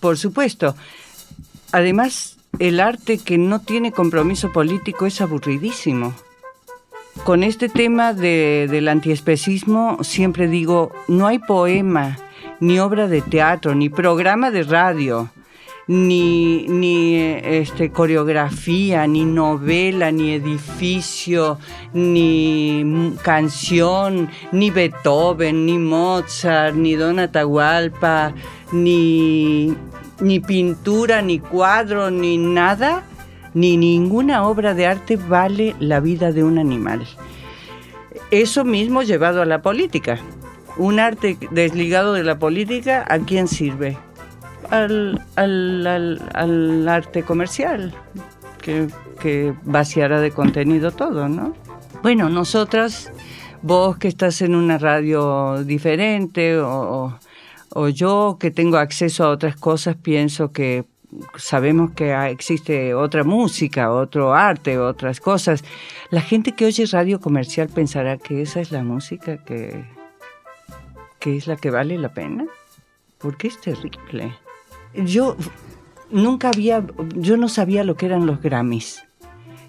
Por 0.00 0.18
supuesto. 0.18 0.74
Además, 1.72 2.36
el 2.58 2.80
arte 2.80 3.18
que 3.18 3.38
no 3.38 3.60
tiene 3.60 3.92
compromiso 3.92 4.52
político 4.52 5.06
es 5.06 5.20
aburridísimo. 5.20 6.14
Con 7.24 7.42
este 7.42 7.68
tema 7.68 8.14
del 8.14 8.88
antiespecismo 8.88 9.98
siempre 10.02 10.48
digo, 10.48 10.92
no 11.08 11.26
hay 11.26 11.38
poema, 11.38 12.18
ni 12.60 12.78
obra 12.78 13.06
de 13.06 13.22
teatro, 13.22 13.74
ni 13.74 13.88
programa 13.88 14.50
de 14.50 14.64
radio, 14.64 15.30
ni, 15.86 16.66
ni 16.68 17.16
este, 17.16 17.90
coreografía, 17.90 19.06
ni 19.06 19.24
novela, 19.24 20.10
ni 20.10 20.32
edificio, 20.32 21.58
ni 21.92 23.14
canción, 23.22 24.28
ni 24.52 24.70
Beethoven, 24.70 25.66
ni 25.66 25.78
Mozart, 25.78 26.74
ni 26.74 26.94
Don 26.94 27.18
Atahualpa, 27.18 28.32
ni, 28.72 29.74
ni 30.20 30.40
pintura, 30.40 31.22
ni 31.22 31.40
cuadro, 31.40 32.10
ni 32.10 32.38
nada, 32.38 33.04
ni 33.54 33.76
ninguna 33.76 34.46
obra 34.46 34.74
de 34.74 34.86
arte 34.86 35.16
vale 35.16 35.74
la 35.78 36.00
vida 36.00 36.32
de 36.32 36.44
un 36.44 36.58
animal. 36.58 37.06
Eso 38.30 38.64
mismo 38.64 39.02
llevado 39.02 39.42
a 39.42 39.46
la 39.46 39.60
política. 39.60 40.18
Un 40.78 41.00
arte 41.00 41.36
desligado 41.50 42.14
de 42.14 42.24
la 42.24 42.38
política, 42.38 43.04
¿a 43.06 43.18
quién 43.18 43.46
sirve? 43.46 43.98
Al, 44.72 45.20
al, 45.36 46.88
arte 46.88 47.22
comercial, 47.22 47.94
que, 48.62 48.88
que 49.20 49.54
vaciara 49.64 50.20
de 50.20 50.30
contenido 50.30 50.90
todo, 50.92 51.28
¿no? 51.28 51.54
Bueno, 52.02 52.30
nosotras, 52.30 53.12
vos 53.60 53.98
que 53.98 54.08
estás 54.08 54.40
en 54.40 54.54
una 54.54 54.78
radio 54.78 55.62
diferente 55.64 56.58
o, 56.58 57.18
o 57.74 57.88
yo 57.88 58.38
que 58.40 58.50
tengo 58.50 58.78
acceso 58.78 59.24
a 59.24 59.30
otras 59.30 59.56
cosas, 59.56 59.96
pienso 59.96 60.52
que 60.52 60.84
sabemos 61.36 61.90
que 61.90 62.14
existe 62.30 62.94
otra 62.94 63.24
música, 63.24 63.92
otro 63.92 64.32
arte, 64.32 64.78
otras 64.78 65.20
cosas. 65.20 65.62
La 66.10 66.22
gente 66.22 66.52
que 66.52 66.64
oye 66.64 66.86
radio 66.86 67.20
comercial 67.20 67.68
pensará 67.68 68.16
que 68.16 68.40
esa 68.40 68.60
es 68.60 68.72
la 68.72 68.82
música 68.82 69.36
que, 69.44 69.84
que 71.18 71.36
es 71.36 71.46
la 71.46 71.56
que 71.56 71.70
vale 71.70 71.98
la 71.98 72.08
pena, 72.14 72.46
porque 73.18 73.48
es 73.48 73.60
terrible 73.60 74.32
yo 74.94 75.36
nunca 76.10 76.48
había, 76.48 76.84
yo 77.16 77.36
no 77.36 77.48
sabía 77.48 77.84
lo 77.84 77.96
que 77.96 78.06
eran 78.06 78.26
los 78.26 78.40
Grammys. 78.40 79.04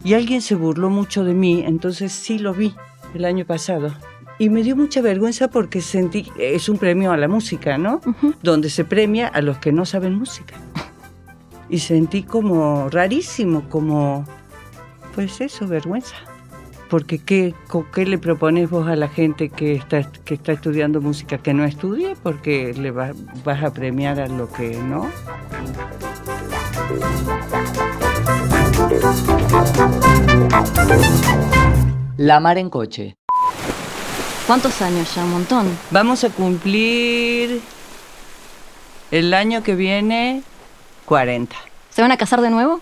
Y 0.04 0.16
alguien 0.16 0.42
se 0.42 0.56
burló 0.56 0.90
mucho 0.90 1.24
de 1.24 1.34
mí, 1.34 1.64
entonces 1.66 2.12
sí 2.12 2.38
lo 2.38 2.54
vi 2.54 2.76
el 3.14 3.26
año 3.26 3.46
pasado. 3.46 3.94
Y 4.38 4.50
me 4.50 4.64
dio 4.64 4.76
mucha 4.76 5.02
vergüenza 5.02 5.50
porque 5.50 5.80
sentí, 5.82 6.30
es 6.38 6.68
un 6.68 6.78
premio 6.78 7.12
a 7.12 7.18
la 7.18 7.28
música, 7.28 7.78
¿no? 7.78 8.02
Donde 8.42 8.70
se 8.70 8.84
premia 8.84 9.28
a 9.28 9.42
los 9.42 9.60
que 9.60 9.72
no 9.72 9.86
saben 9.86 10.16
música. 10.16 10.56
Y 11.70 11.80
sentí 11.80 12.24
como 12.24 12.90
rarísimo, 12.90 13.70
como, 13.70 14.26
pues 15.16 15.40
eso, 15.40 15.68
vergüenza. 15.68 16.16
Porque 16.90 17.18
¿qué, 17.18 17.56
¿qué 17.94 18.06
le 18.06 18.18
propones 18.18 18.70
vos 18.70 18.88
a 18.88 18.96
la 18.96 19.08
gente 19.08 19.50
que 19.50 19.74
está, 19.74 20.04
que 20.04 20.36
está 20.36 20.52
estudiando 20.52 21.02
música 21.02 21.38
que 21.38 21.54
no 21.54 21.64
estudie? 21.64 22.16
Porque 22.22 22.74
le 22.74 22.92
vas 22.92 23.14
a 23.64 23.74
premiar 23.74 24.20
a 24.20 24.28
lo 24.28 24.52
que 24.52 24.78
no. 24.78 25.10
La 32.18 32.40
mar 32.40 32.58
en 32.58 32.70
coche. 32.70 33.18
¿Cuántos 34.46 34.82
años 34.82 35.14
ya? 35.16 35.24
Un 35.24 35.32
montón. 35.32 35.78
Vamos 35.90 36.24
a 36.24 36.30
cumplir 36.30 37.62
El 39.10 39.34
año 39.34 39.64
que 39.64 39.76
viene, 39.76 40.44
40. 41.06 41.56
¿Se 41.90 42.02
van 42.02 42.12
a 42.12 42.18
casar 42.18 42.42
de 42.42 42.50
nuevo? 42.50 42.82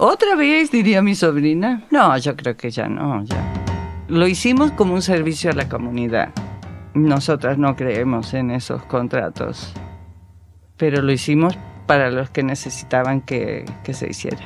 ¿Otra 0.00 0.36
vez? 0.36 0.70
diría 0.70 1.02
mi 1.02 1.16
sobrina. 1.16 1.82
No, 1.90 2.16
yo 2.18 2.36
creo 2.36 2.56
que 2.56 2.70
ya 2.70 2.88
no, 2.88 3.24
ya. 3.24 3.36
Lo 4.06 4.28
hicimos 4.28 4.70
como 4.70 4.94
un 4.94 5.02
servicio 5.02 5.50
a 5.50 5.54
la 5.54 5.68
comunidad. 5.68 6.28
Nosotras 6.94 7.58
no 7.58 7.74
creemos 7.74 8.32
en 8.32 8.52
esos 8.52 8.80
contratos, 8.84 9.72
pero 10.76 11.02
lo 11.02 11.10
hicimos 11.10 11.58
para 11.86 12.12
los 12.12 12.30
que 12.30 12.44
necesitaban 12.44 13.20
que, 13.22 13.64
que 13.82 13.92
se 13.92 14.08
hiciera. 14.08 14.38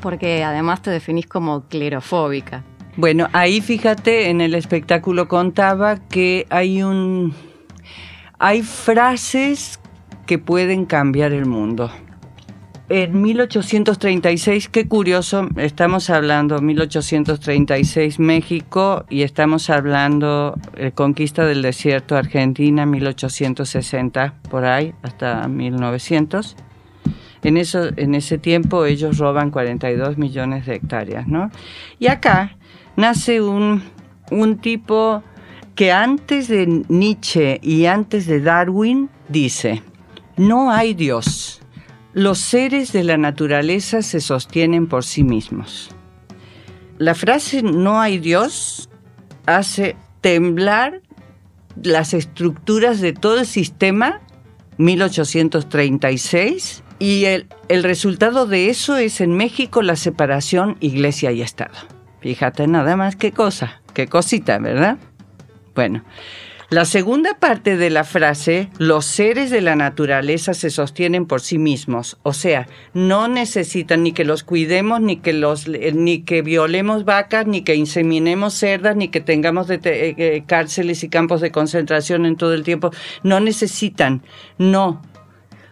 Porque 0.00 0.44
además 0.44 0.82
te 0.82 0.92
definís 0.92 1.26
como 1.26 1.62
clerofóbica. 1.62 2.62
Bueno, 2.96 3.28
ahí 3.32 3.60
fíjate, 3.60 4.30
en 4.30 4.40
el 4.40 4.54
espectáculo 4.54 5.26
contaba 5.26 5.96
que 5.96 6.46
hay 6.48 6.84
un... 6.84 7.34
Hay 8.38 8.62
frases 8.62 9.80
que 10.26 10.38
pueden 10.38 10.84
cambiar 10.86 11.32
el 11.32 11.46
mundo. 11.46 11.90
En 12.88 13.20
1836, 13.20 14.68
qué 14.68 14.86
curioso, 14.86 15.48
estamos 15.56 16.08
hablando 16.08 16.60
1836 16.60 18.20
México 18.20 19.04
y 19.10 19.22
estamos 19.22 19.70
hablando 19.70 20.56
eh, 20.76 20.92
conquista 20.92 21.44
del 21.44 21.62
desierto 21.62 22.16
Argentina 22.16 22.86
1860 22.86 24.34
por 24.48 24.66
ahí 24.66 24.94
hasta 25.02 25.48
1900. 25.48 26.54
En, 27.42 27.56
eso, 27.56 27.88
en 27.96 28.14
ese 28.14 28.38
tiempo 28.38 28.86
ellos 28.86 29.18
roban 29.18 29.50
42 29.50 30.16
millones 30.16 30.66
de 30.66 30.76
hectáreas, 30.76 31.26
¿no? 31.26 31.50
Y 31.98 32.06
acá 32.06 32.56
nace 32.94 33.40
un, 33.40 33.82
un 34.30 34.58
tipo 34.58 35.24
que 35.74 35.90
antes 35.90 36.46
de 36.46 36.84
Nietzsche 36.88 37.58
y 37.64 37.86
antes 37.86 38.26
de 38.26 38.40
Darwin 38.40 39.10
dice, 39.28 39.82
no 40.36 40.70
hay 40.70 40.94
Dios 40.94 41.62
los 42.16 42.38
seres 42.38 42.92
de 42.92 43.04
la 43.04 43.18
naturaleza 43.18 44.00
se 44.00 44.22
sostienen 44.22 44.86
por 44.86 45.04
sí 45.04 45.22
mismos. 45.22 45.90
La 46.96 47.14
frase 47.14 47.62
no 47.62 48.00
hay 48.00 48.16
Dios 48.16 48.88
hace 49.44 49.96
temblar 50.22 51.02
las 51.82 52.14
estructuras 52.14 53.02
de 53.02 53.12
todo 53.12 53.40
el 53.40 53.46
sistema 53.46 54.22
1836 54.78 56.82
y 56.98 57.26
el, 57.26 57.48
el, 57.68 57.82
resultado 57.82 58.46
de 58.46 58.70
eso 58.70 58.96
es 58.96 59.20
en 59.20 59.36
México 59.36 59.82
la 59.82 59.96
separación 59.96 60.78
iglesia 60.80 61.32
y 61.32 61.42
Estado. 61.42 61.74
Fíjate 62.20 62.66
nada 62.66 62.96
más 62.96 63.14
qué 63.16 63.32
cosa, 63.32 63.82
qué 63.92 64.06
cosita, 64.06 64.58
¿verdad? 64.58 64.96
Bueno, 65.74 66.02
la 66.68 66.84
segunda 66.84 67.34
parte 67.34 67.76
de 67.76 67.90
la 67.90 68.02
frase, 68.02 68.70
los 68.78 69.04
seres 69.04 69.50
de 69.50 69.60
la 69.60 69.76
naturaleza 69.76 70.52
se 70.52 70.70
sostienen 70.70 71.26
por 71.26 71.40
sí 71.40 71.58
mismos, 71.58 72.18
o 72.24 72.32
sea, 72.32 72.66
no 72.92 73.28
necesitan 73.28 74.02
ni 74.02 74.10
que 74.10 74.24
los 74.24 74.42
cuidemos, 74.42 75.00
ni 75.00 75.18
que 75.18 75.32
los 75.32 75.68
ni 75.68 76.22
que 76.22 76.42
violemos 76.42 77.04
vacas, 77.04 77.46
ni 77.46 77.62
que 77.62 77.76
inseminemos 77.76 78.54
cerdas, 78.54 78.96
ni 78.96 79.08
que 79.08 79.20
tengamos 79.20 79.70
eh, 79.70 79.78
eh, 79.84 80.42
cárceles 80.44 81.04
y 81.04 81.08
campos 81.08 81.40
de 81.40 81.52
concentración 81.52 82.26
en 82.26 82.34
todo 82.34 82.52
el 82.52 82.64
tiempo, 82.64 82.90
no 83.22 83.38
necesitan, 83.38 84.22
no. 84.58 85.02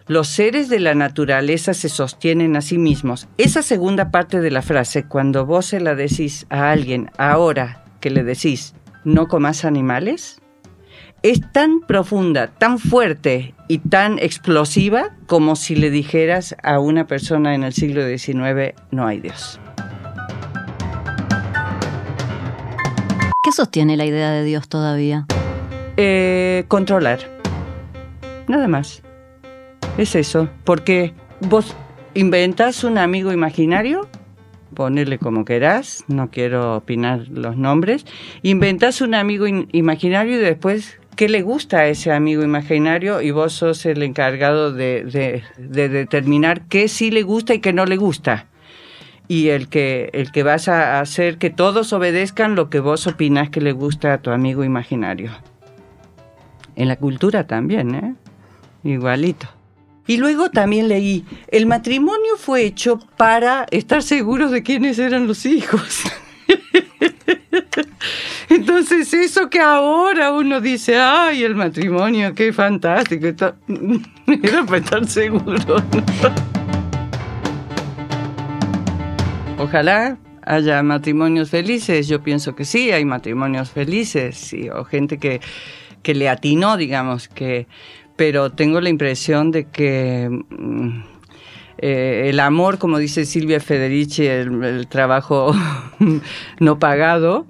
Los 0.07 0.29
seres 0.29 0.69
de 0.69 0.79
la 0.79 0.95
naturaleza 0.95 1.73
se 1.73 1.89
sostienen 1.89 2.55
a 2.55 2.61
sí 2.61 2.77
mismos. 2.77 3.27
Esa 3.37 3.63
segunda 3.63 4.11
parte 4.11 4.39
de 4.39 4.51
la 4.51 4.61
frase, 4.61 5.03
cuando 5.03 5.45
vos 5.45 5.65
se 5.65 5.81
la 5.81 5.93
decís 5.93 6.45
a 6.49 6.71
alguien 6.71 7.11
ahora 7.17 7.83
que 7.99 8.11
le 8.11 8.23
decís, 8.23 8.75
no 9.03 9.27
comas 9.27 9.65
animales, 9.65 10.39
es 11.31 11.41
tan 11.51 11.79
profunda, 11.79 12.51
tan 12.51 12.77
fuerte 12.77 13.55
y 13.67 13.79
tan 13.79 14.19
explosiva 14.19 15.15
como 15.25 15.55
si 15.55 15.75
le 15.75 15.89
dijeras 15.89 16.55
a 16.61 16.77
una 16.79 17.07
persona 17.07 17.55
en 17.55 17.63
el 17.63 17.73
siglo 17.73 18.07
XIX, 18.07 18.75
no 18.91 19.07
hay 19.07 19.21
Dios. 19.21 19.59
¿Qué 23.43 23.51
sostiene 23.51 23.97
la 23.97 24.05
idea 24.05 24.29
de 24.29 24.43
Dios 24.43 24.69
todavía? 24.69 25.25
Eh, 25.97 26.65
controlar. 26.67 27.21
Nada 28.47 28.67
más. 28.67 29.01
Es 29.97 30.13
eso. 30.13 30.47
Porque 30.63 31.15
vos 31.39 31.75
inventas 32.13 32.83
un 32.83 32.99
amigo 32.99 33.31
imaginario, 33.31 34.07
ponerle 34.75 35.17
como 35.17 35.43
querás, 35.43 36.03
no 36.07 36.29
quiero 36.29 36.75
opinar 36.75 37.29
los 37.29 37.57
nombres, 37.57 38.05
inventas 38.43 39.01
un 39.01 39.15
amigo 39.15 39.47
imaginario 39.47 40.35
y 40.35 40.39
después 40.39 40.99
qué 41.15 41.29
le 41.29 41.41
gusta 41.41 41.79
a 41.79 41.87
ese 41.87 42.11
amigo 42.11 42.43
imaginario 42.43 43.21
y 43.21 43.31
vos 43.31 43.53
sos 43.53 43.85
el 43.85 44.03
encargado 44.03 44.71
de, 44.71 45.43
determinar 45.57 46.67
qué 46.67 46.87
sí 46.87 47.11
le 47.11 47.23
gusta 47.23 47.53
y 47.53 47.59
qué 47.59 47.73
no 47.73 47.85
le 47.85 47.97
gusta. 47.97 48.47
Y 49.27 49.49
el 49.49 49.69
que, 49.69 50.09
el 50.13 50.31
que 50.31 50.43
vas 50.43 50.67
a 50.67 50.99
hacer 50.99 51.37
que 51.37 51.49
todos 51.49 51.93
obedezcan 51.93 52.55
lo 52.55 52.69
que 52.69 52.79
vos 52.79 53.07
opinás 53.07 53.49
que 53.49 53.61
le 53.61 53.71
gusta 53.71 54.13
a 54.13 54.17
tu 54.19 54.29
amigo 54.29 54.63
imaginario. 54.63 55.31
En 56.75 56.87
la 56.87 56.97
cultura 56.97 57.47
también, 57.47 57.95
¿eh? 57.95 58.15
Igualito. 58.83 59.47
Y 60.07 60.17
luego 60.17 60.51
también 60.51 60.87
leí, 60.87 61.25
el 61.47 61.65
matrimonio 61.65 62.37
fue 62.37 62.63
hecho 62.63 62.99
para 63.17 63.65
estar 63.71 64.03
seguros 64.03 64.51
de 64.51 64.61
quiénes 64.61 64.99
eran 64.99 65.25
los 65.25 65.45
hijos. 65.45 66.03
Entonces 68.77 69.13
eso 69.13 69.49
que 69.49 69.61
ahora 69.61 70.33
uno 70.33 70.59
dice, 70.59 70.97
ay, 70.97 71.45
el 71.45 71.55
matrimonio, 71.55 72.35
qué 72.35 72.51
fantástico, 72.51 73.27
era 74.27 74.65
para 74.65 74.77
estar 74.77 75.07
seguro. 75.07 75.77
Ojalá 79.57 80.17
haya 80.41 80.83
matrimonios 80.83 81.51
felices, 81.51 82.09
yo 82.09 82.21
pienso 82.21 82.53
que 82.53 82.65
sí, 82.65 82.91
hay 82.91 83.05
matrimonios 83.05 83.71
felices, 83.71 84.35
sí, 84.35 84.67
o 84.67 84.83
gente 84.83 85.19
que, 85.19 85.39
que 86.03 86.13
le 86.13 86.27
atinó, 86.27 86.75
digamos, 86.75 87.29
que, 87.29 87.67
pero 88.17 88.51
tengo 88.51 88.81
la 88.81 88.89
impresión 88.89 89.51
de 89.51 89.69
que... 89.69 90.27
Mm, 90.49 91.15
eh, 91.77 92.29
el 92.29 92.39
amor, 92.39 92.77
como 92.77 92.97
dice 92.97 93.25
Silvia 93.25 93.59
Federici, 93.59 94.25
el, 94.25 94.87
trabajo 94.87 95.53
no 96.59 96.79
pagado, 96.79 97.45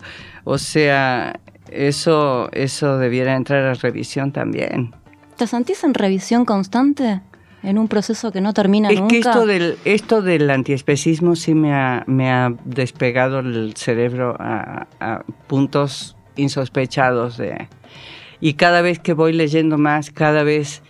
o 0.45 0.57
sea, 0.57 1.39
eso, 1.69 2.49
eso 2.53 2.97
debiera 2.97 3.35
entrar 3.35 3.65
a 3.65 3.73
revisión 3.73 4.31
también. 4.31 4.95
¿Te 5.37 5.47
sentís 5.47 5.83
en 5.83 5.93
revisión 5.93 6.45
constante? 6.45 7.19
En 7.63 7.77
un 7.79 7.87
proceso 7.87 8.31
que 8.31 8.41
no 8.41 8.53
termina 8.53 8.89
nunca. 8.91 9.03
Es 9.03 9.09
que 9.09 9.17
esto 9.17 9.45
del, 9.45 9.77
esto 9.83 10.21
del 10.21 10.49
antiespecismo 10.49 11.35
sí 11.35 11.55
me 11.55 11.73
ha, 11.73 12.03
me 12.07 12.31
ha 12.31 12.53
despegado 12.63 13.39
el 13.39 13.73
cerebro 13.75 14.37
a, 14.39 14.87
a 14.99 15.23
puntos 15.47 16.15
insospechados 16.35 17.37
de, 17.37 17.67
y 18.39 18.53
cada 18.53 18.81
vez 18.81 18.99
que 18.99 19.13
voy 19.13 19.33
leyendo 19.33 19.77
más, 19.77 20.11
cada 20.11 20.43
vez, 20.43 20.83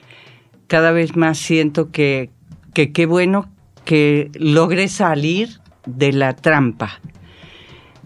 cada 0.68 0.91
vez 0.91 1.15
más 1.15 1.38
siento 1.38 1.91
que, 1.91 2.30
que 2.74 2.91
qué 2.91 3.06
bueno 3.06 3.50
que 3.86 4.32
logre 4.34 4.88
salir 4.88 5.62
de 5.86 6.12
la 6.12 6.36
trampa. 6.36 7.00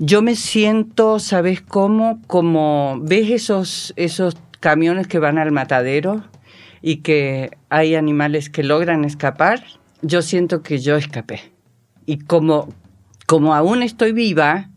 Yo 0.02 0.22
me 0.22 0.38
siento, 0.38 1.20
¿sabes 1.20 1.62
cómo? 1.62 2.22
Como, 2.26 3.00
¿ves 3.02 3.32
esos, 3.32 3.94
esos 3.98 4.38
camiones 4.62 5.08
que 5.08 5.20
van 5.20 5.38
al 5.38 5.52
matadero 5.52 6.24
y 6.82 6.98
que 6.98 7.52
hay 7.68 7.96
animales 7.96 8.50
que 8.50 8.64
logran 8.64 9.04
escapar? 9.04 9.62
Yo 10.02 10.22
siento 10.22 10.64
que 10.64 10.80
yo 10.80 10.96
escapé. 10.96 11.52
Y 12.06 12.20
como, 12.20 12.70
como 13.28 13.54
aún 13.54 13.84
estoy 13.84 14.14
viva, 14.14 14.70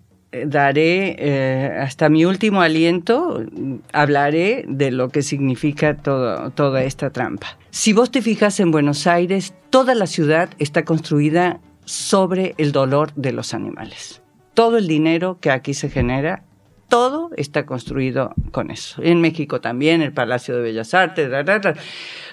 daré 0.44 1.14
eh, 1.16 1.78
hasta 1.80 2.08
mi 2.08 2.24
último 2.24 2.60
aliento, 2.60 3.44
hablaré 3.92 4.64
de 4.66 4.90
lo 4.90 5.10
que 5.10 5.22
significa 5.22 5.96
todo, 5.96 6.50
toda 6.50 6.82
esta 6.82 7.10
trampa. 7.10 7.58
Si 7.70 7.92
vos 7.92 8.10
te 8.10 8.22
fijas 8.22 8.58
en 8.58 8.72
Buenos 8.72 9.06
Aires, 9.06 9.54
toda 9.70 9.94
la 9.94 10.08
ciudad 10.08 10.50
está 10.58 10.84
construida 10.84 11.60
sobre 11.84 12.56
el 12.58 12.72
dolor 12.72 13.12
de 13.14 13.30
los 13.30 13.54
animales. 13.54 14.21
Todo 14.54 14.78
el 14.78 14.86
dinero 14.86 15.38
que 15.40 15.50
aquí 15.50 15.74
se 15.74 15.88
genera 15.88 16.44
todo 16.92 17.30
está 17.38 17.64
construido 17.64 18.34
con 18.50 18.70
eso. 18.70 19.00
En 19.02 19.22
México 19.22 19.62
también, 19.62 20.02
el 20.02 20.12
Palacio 20.12 20.56
de 20.56 20.60
Bellas 20.60 20.92
Artes. 20.92 21.30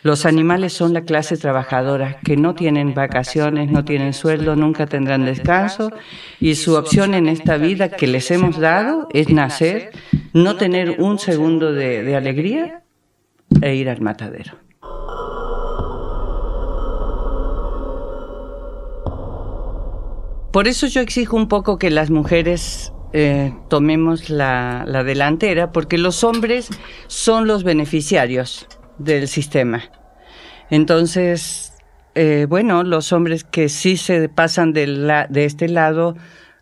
Los 0.04 0.26
animales 0.26 0.74
son 0.74 0.94
la 0.94 1.04
clase 1.04 1.38
trabajadora 1.38 2.20
que 2.26 2.36
no 2.36 2.56
tienen 2.56 2.94
vacaciones, 2.94 3.72
no 3.72 3.86
tienen 3.86 4.12
sueldo, 4.12 4.58
nunca 4.58 4.86
tendrán 4.86 5.24
descanso 5.24 5.94
y 6.42 6.56
su 6.56 6.76
opción 6.76 7.14
en 7.14 7.30
esta 7.30 7.56
vida 7.56 7.88
que 7.88 8.08
les 8.08 8.32
hemos 8.32 8.60
dado 8.60 9.08
es 9.14 9.30
nacer, 9.30 9.92
no 10.34 10.58
tener 10.58 11.00
un 11.00 11.20
segundo 11.20 11.72
de, 11.72 12.04
de 12.04 12.18
alegría 12.18 12.84
e 13.62 13.76
ir 13.76 13.90
al 13.90 14.02
matadero. 14.02 14.69
Por 20.52 20.68
eso 20.68 20.88
yo 20.88 21.02
exijo 21.02 21.38
un 21.38 21.48
poco 21.48 21.78
que 21.78 21.92
las 21.92 22.10
mujeres 22.10 22.92
eh, 23.14 23.54
tomemos 23.70 24.30
la, 24.30 24.84
delantera, 25.06 25.72
porque 25.72 25.98
los 25.98 26.24
hombres 26.24 26.70
son 27.08 27.48
los 27.48 27.64
beneficiarios 27.64 28.68
del 28.98 29.28
sistema. 29.28 29.84
Entonces, 30.72 31.74
eh, 32.16 32.48
bueno, 32.50 32.84
los 32.84 33.14
hombres 33.14 33.44
que 33.44 33.70
sí 33.70 33.96
se 33.96 34.28
pasan 34.28 34.74
de, 34.74 34.88
la, 34.88 35.28
de 35.28 35.46
este 35.46 35.70
lado 35.70 36.16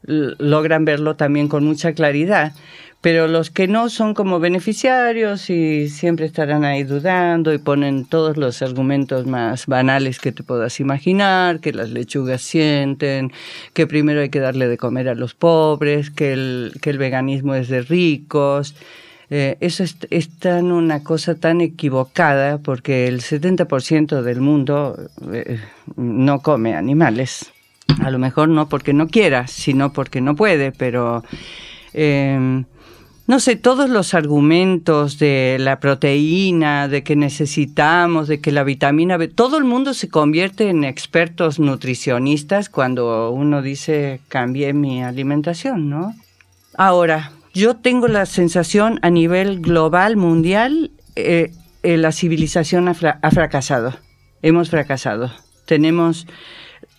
logran 0.03 0.85
verlo 0.85 1.15
también 1.15 1.47
con 1.47 1.65
mucha 1.65 1.93
claridad 1.93 2.53
pero 3.01 3.27
los 3.27 3.51
que 3.51 3.67
no 3.67 3.89
son 3.89 4.13
como 4.13 4.39
beneficiarios 4.39 5.49
y 5.49 5.87
siempre 5.87 6.25
estarán 6.25 6.65
ahí 6.65 6.83
dudando 6.83 7.53
y 7.53 7.59
ponen 7.59 8.05
todos 8.05 8.37
los 8.37 8.61
argumentos 8.61 9.27
más 9.27 9.67
banales 9.67 10.19
que 10.19 10.31
te 10.31 10.43
puedas 10.43 10.79
imaginar, 10.79 11.59
que 11.59 11.73
las 11.73 11.91
lechugas 11.91 12.41
sienten, 12.41 13.31
que 13.73 13.85
primero 13.85 14.21
hay 14.21 14.29
que 14.29 14.39
darle 14.39 14.67
de 14.67 14.77
comer 14.77 15.09
a 15.09 15.15
los 15.15 15.35
pobres, 15.35 16.09
que 16.09 16.33
el, 16.33 16.73
que 16.81 16.89
el 16.89 16.97
veganismo 16.97 17.53
es 17.53 17.67
de 17.69 17.81
ricos. 17.81 18.75
Eh, 19.29 19.57
eso 19.59 19.83
es, 19.83 20.29
tan 20.39 20.71
una 20.71 21.03
cosa 21.03 21.35
tan 21.35 21.61
equivocada 21.61 22.57
porque 22.57 23.07
el 23.07 23.21
70% 23.21 24.21
del 24.21 24.41
mundo 24.41 24.97
eh, 25.31 25.59
no 25.95 26.39
come 26.39 26.75
animales. 26.75 27.51
A 28.01 28.09
lo 28.09 28.17
mejor 28.17 28.49
no 28.49 28.69
porque 28.69 28.93
no 28.93 29.07
quiera, 29.07 29.45
sino 29.45 29.93
porque 29.93 30.19
no 30.19 30.35
puede, 30.35 30.71
pero... 30.71 31.23
Eh, 31.93 32.63
no 33.27 33.41
sé, 33.41 33.57
todos 33.57 33.89
los 33.89 34.13
argumentos 34.13 35.19
de 35.19 35.57
la 35.59 35.81
proteína, 35.81 36.87
de 36.87 37.03
que 37.03 37.17
necesitamos, 37.17 38.29
de 38.29 38.39
que 38.39 38.53
la 38.53 38.63
vitamina 38.63 39.17
B, 39.17 39.27
todo 39.27 39.57
el 39.57 39.65
mundo 39.65 39.93
se 39.93 40.07
convierte 40.07 40.69
en 40.69 40.85
expertos 40.85 41.59
nutricionistas 41.59 42.69
cuando 42.69 43.31
uno 43.31 43.61
dice 43.61 44.21
cambié 44.29 44.71
mi 44.73 45.03
alimentación, 45.03 45.89
¿no? 45.89 46.15
Ahora, 46.77 47.33
yo 47.53 47.75
tengo 47.75 48.07
la 48.07 48.25
sensación 48.25 48.97
a 49.01 49.09
nivel 49.09 49.59
global, 49.59 50.15
mundial, 50.15 50.91
eh, 51.17 51.51
eh, 51.83 51.97
la 51.97 52.13
civilización 52.13 52.87
ha 52.87 52.93
fracasado. 53.31 53.93
Hemos 54.41 54.69
fracasado. 54.69 55.33
Tenemos 55.65 56.27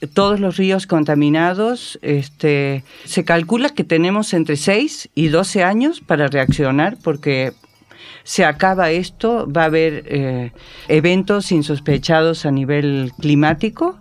todos 0.06 0.40
los 0.40 0.56
ríos 0.56 0.86
contaminados. 0.86 1.98
Este, 2.02 2.84
se 3.04 3.24
calcula 3.24 3.70
que 3.70 3.84
tenemos 3.84 4.32
entre 4.34 4.56
6 4.56 5.10
y 5.14 5.28
12 5.28 5.64
años 5.64 6.00
para 6.00 6.28
reaccionar 6.28 6.96
porque 7.02 7.52
se 8.24 8.44
acaba 8.44 8.90
esto, 8.90 9.50
va 9.50 9.62
a 9.62 9.66
haber 9.66 10.04
eh, 10.06 10.52
eventos 10.88 11.50
insospechados 11.50 12.46
a 12.46 12.50
nivel 12.50 13.12
climático. 13.18 13.98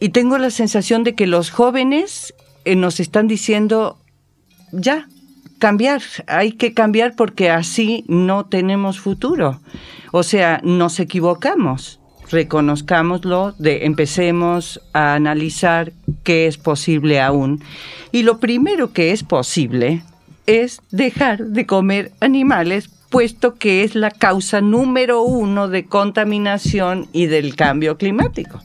Y 0.00 0.10
tengo 0.10 0.38
la 0.38 0.50
sensación 0.50 1.04
de 1.04 1.14
que 1.14 1.26
los 1.26 1.50
jóvenes 1.50 2.34
eh, 2.64 2.76
nos 2.76 2.98
están 3.00 3.28
diciendo, 3.28 3.98
ya, 4.72 5.08
cambiar, 5.58 6.02
hay 6.26 6.52
que 6.52 6.74
cambiar 6.74 7.14
porque 7.14 7.50
así 7.50 8.04
no 8.08 8.46
tenemos 8.46 9.00
futuro. 9.00 9.60
O 10.12 10.22
sea, 10.22 10.60
nos 10.64 10.98
equivocamos 10.98 12.00
reconozcámoslo, 12.30 13.54
de, 13.58 13.86
empecemos 13.86 14.80
a 14.92 15.14
analizar 15.14 15.92
qué 16.22 16.46
es 16.46 16.58
posible 16.58 17.20
aún. 17.20 17.62
Y 18.12 18.22
lo 18.22 18.38
primero 18.38 18.92
que 18.92 19.12
es 19.12 19.22
posible 19.22 20.02
es 20.46 20.80
dejar 20.90 21.46
de 21.46 21.66
comer 21.66 22.12
animales, 22.20 22.88
puesto 23.10 23.54
que 23.54 23.84
es 23.84 23.94
la 23.94 24.10
causa 24.10 24.60
número 24.60 25.22
uno 25.22 25.68
de 25.68 25.86
contaminación 25.86 27.08
y 27.12 27.26
del 27.26 27.56
cambio 27.56 27.96
climático. 27.98 28.60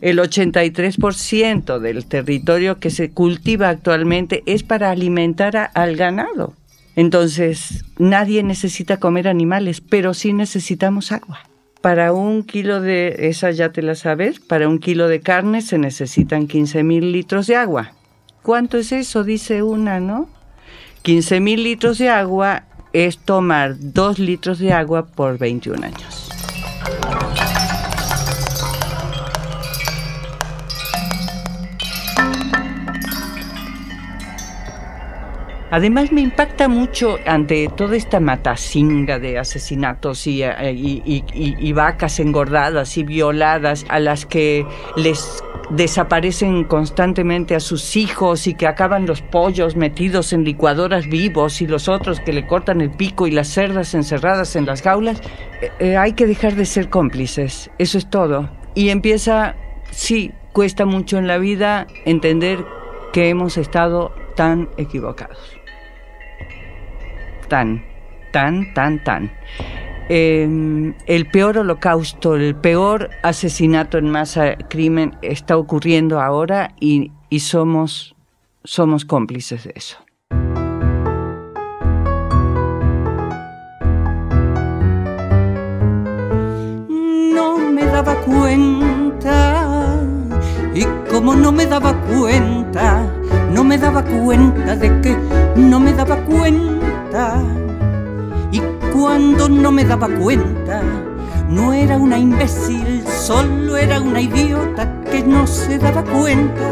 El 0.00 0.18
83% 0.18 1.78
del 1.78 2.04
territorio 2.04 2.78
que 2.78 2.90
se 2.90 3.10
cultiva 3.10 3.70
actualmente 3.70 4.42
es 4.44 4.62
para 4.62 4.90
alimentar 4.90 5.70
al 5.72 5.96
ganado. 5.96 6.54
Entonces, 6.96 7.84
nadie 7.98 8.42
necesita 8.42 8.98
comer 8.98 9.28
animales, 9.28 9.80
pero 9.80 10.14
sí 10.14 10.32
necesitamos 10.32 11.10
agua. 11.10 11.40
Para 11.84 12.14
un 12.14 12.44
kilo 12.44 12.80
de, 12.80 13.14
esa 13.28 13.50
ya 13.50 13.70
te 13.70 13.82
la 13.82 13.94
sabes, 13.94 14.40
para 14.40 14.70
un 14.70 14.78
kilo 14.78 15.06
de 15.06 15.20
carne 15.20 15.60
se 15.60 15.76
necesitan 15.76 16.46
15 16.46 16.82
mil 16.82 17.12
litros 17.12 17.46
de 17.46 17.56
agua. 17.56 17.92
¿Cuánto 18.40 18.78
es 18.78 18.90
eso? 18.90 19.22
Dice 19.22 19.62
una, 19.62 20.00
¿no? 20.00 20.30
15 21.02 21.40
mil 21.40 21.62
litros 21.62 21.98
de 21.98 22.08
agua 22.08 22.62
es 22.94 23.18
tomar 23.18 23.74
2 23.78 24.18
litros 24.18 24.60
de 24.60 24.72
agua 24.72 25.04
por 25.04 25.36
21 25.36 25.84
años. 25.84 26.23
Además 35.74 36.12
me 36.12 36.20
impacta 36.20 36.68
mucho 36.68 37.18
ante 37.26 37.66
toda 37.66 37.96
esta 37.96 38.20
matacinga 38.20 39.18
de 39.18 39.40
asesinatos 39.40 40.24
eh, 40.28 40.72
y, 40.72 41.72
vacas 41.72 42.20
engordadas 42.20 42.96
y 42.96 43.02
violadas 43.02 43.84
a 43.88 43.98
las 43.98 44.24
que 44.24 44.64
les 44.94 45.42
desaparecen 45.70 46.62
constantemente 46.62 47.56
a 47.56 47.60
sus 47.60 47.96
hijos 47.96 48.46
y 48.46 48.54
que 48.54 48.68
acaban 48.68 49.04
los 49.04 49.20
pollos 49.20 49.74
metidos 49.74 50.32
en 50.32 50.44
licuadoras 50.44 51.08
vivos 51.08 51.60
y 51.60 51.66
los 51.66 51.88
otros 51.88 52.20
que 52.20 52.32
le 52.32 52.46
cortan 52.46 52.80
el 52.80 52.92
pico 52.92 53.26
y 53.26 53.32
las 53.32 53.48
cerdas 53.48 53.94
encerradas 53.94 54.54
en 54.54 54.66
las 54.66 54.80
jaulas, 54.80 55.20
eh, 55.60 55.72
eh, 55.80 55.96
hay 55.96 56.12
que 56.12 56.28
dejar 56.28 56.54
de 56.54 56.66
ser 56.66 56.88
cómplices, 56.88 57.68
eso 57.78 57.98
es 57.98 58.08
todo. 58.08 58.48
Y 58.76 58.90
empieza, 58.90 59.56
sí, 59.90 60.30
cuesta 60.52 60.86
mucho 60.86 61.18
en 61.18 61.26
la 61.26 61.38
vida 61.38 61.88
entender 62.04 62.64
que 63.12 63.28
hemos 63.28 63.56
estado 63.56 64.14
tan 64.36 64.68
equivocados 64.76 65.53
tan, 67.48 67.84
tan, 68.32 68.72
tan, 68.74 69.02
tan. 69.02 69.30
Em, 70.08 70.94
el 71.06 71.26
peor 71.26 71.58
holocausto, 71.58 72.36
el 72.36 72.54
peor 72.54 73.10
asesinato 73.22 73.96
en 73.96 74.10
masa, 74.10 74.56
crimen, 74.68 75.16
está 75.22 75.56
ocurriendo 75.56 76.20
ahora 76.20 76.74
y, 76.78 77.10
y 77.30 77.40
somos, 77.40 78.14
somos 78.64 79.06
cómplices 79.06 79.64
de 79.64 79.72
eso. 79.74 79.96
No 86.88 87.58
me 87.58 87.84
daba 87.86 88.14
cuenta 88.20 90.00
y 90.74 90.84
como 91.08 91.34
no 91.34 91.52
me 91.52 91.66
daba 91.66 91.94
cuenta, 92.02 93.06
no 93.50 93.64
me 93.64 93.78
daba 93.78 94.02
cuenta 94.02 94.76
de 94.76 95.00
que 95.00 95.16
no 95.56 95.80
me 95.80 95.92
daba 95.92 96.16
y 98.50 98.60
cuando 98.92 99.48
no 99.48 99.70
me 99.70 99.84
daba 99.84 100.08
cuenta, 100.08 100.82
no 101.48 101.72
era 101.72 101.96
una 101.96 102.18
imbécil, 102.18 103.04
solo 103.06 103.76
era 103.76 104.00
una 104.00 104.20
idiota 104.20 105.00
que 105.12 105.22
no 105.22 105.46
se 105.46 105.78
daba 105.78 106.02
cuenta. 106.02 106.70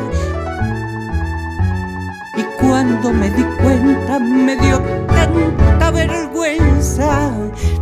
Y 2.37 2.43
cuando 2.61 3.13
me 3.13 3.31
di 3.31 3.45
cuenta 3.63 4.19
me 4.19 4.57
dio 4.57 4.81
tanta 5.07 5.91
vergüenza, 5.93 7.31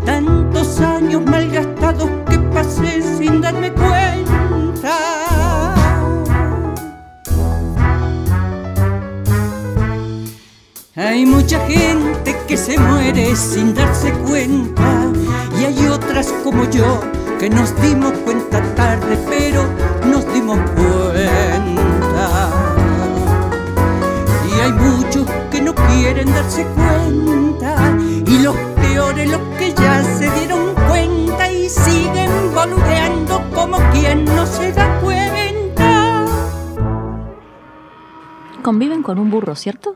tantos 0.04 0.80
años 0.82 1.22
malgastados 1.24 2.10
que 2.28 2.38
pasé 2.52 3.00
sin 3.00 3.40
darme 3.40 3.72
cuenta. 3.72 4.10
Hay 10.94 11.24
mucha 11.24 11.58
gente 11.66 12.19
que 12.50 12.56
se 12.56 12.76
muere 12.80 13.36
sin 13.36 13.72
darse 13.72 14.12
cuenta 14.26 15.06
y 15.56 15.66
hay 15.66 15.86
otras 15.86 16.26
como 16.42 16.68
yo 16.68 17.00
que 17.38 17.48
nos 17.48 17.80
dimos 17.80 18.12
cuenta 18.24 18.60
tarde, 18.74 19.16
pero 19.28 19.62
nos 20.04 20.26
dimos 20.34 20.58
cuenta. 20.70 22.50
Y 24.48 24.60
hay 24.60 24.72
muchos 24.72 25.28
que 25.52 25.62
no 25.62 25.72
quieren 25.76 26.26
darse 26.32 26.66
cuenta 26.74 27.96
y 28.26 28.42
los 28.42 28.56
peores 28.82 29.30
los 29.30 29.42
que 29.56 29.72
ya 29.72 30.02
se 30.02 30.28
dieron 30.32 30.74
cuenta 30.88 31.52
y 31.52 31.68
siguen 31.68 32.52
boludeando 32.52 33.44
como 33.54 33.78
quien 33.92 34.24
no 34.24 34.44
se 34.44 34.72
da 34.72 35.00
cuenta. 35.00 36.24
Conviven 38.60 39.04
con 39.04 39.20
un 39.20 39.30
burro, 39.30 39.54
¿cierto? 39.54 39.94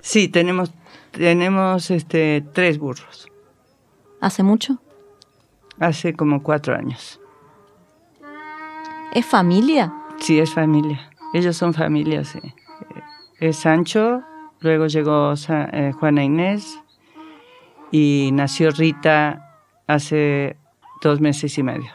Sí, 0.00 0.28
tenemos, 0.28 0.70
tenemos 1.16 1.90
este, 1.90 2.44
tres 2.52 2.78
burros. 2.78 3.28
¿Hace 4.20 4.42
mucho? 4.42 4.78
Hace 5.78 6.14
como 6.14 6.42
cuatro 6.42 6.74
años. 6.74 7.20
¿Es 9.12 9.26
familia? 9.26 9.92
Sí, 10.18 10.38
es 10.38 10.52
familia. 10.52 11.10
Ellos 11.32 11.56
son 11.56 11.74
familia, 11.74 12.24
sí. 12.24 12.40
Es 13.40 13.56
Sancho, 13.56 14.22
luego 14.60 14.86
llegó 14.86 15.34
eh, 15.48 15.92
Juana 15.98 16.24
Inés 16.24 16.80
y 17.90 18.30
nació 18.32 18.70
Rita 18.70 19.58
hace 19.86 20.56
dos 21.02 21.20
meses 21.20 21.58
y 21.58 21.62
medio. 21.62 21.90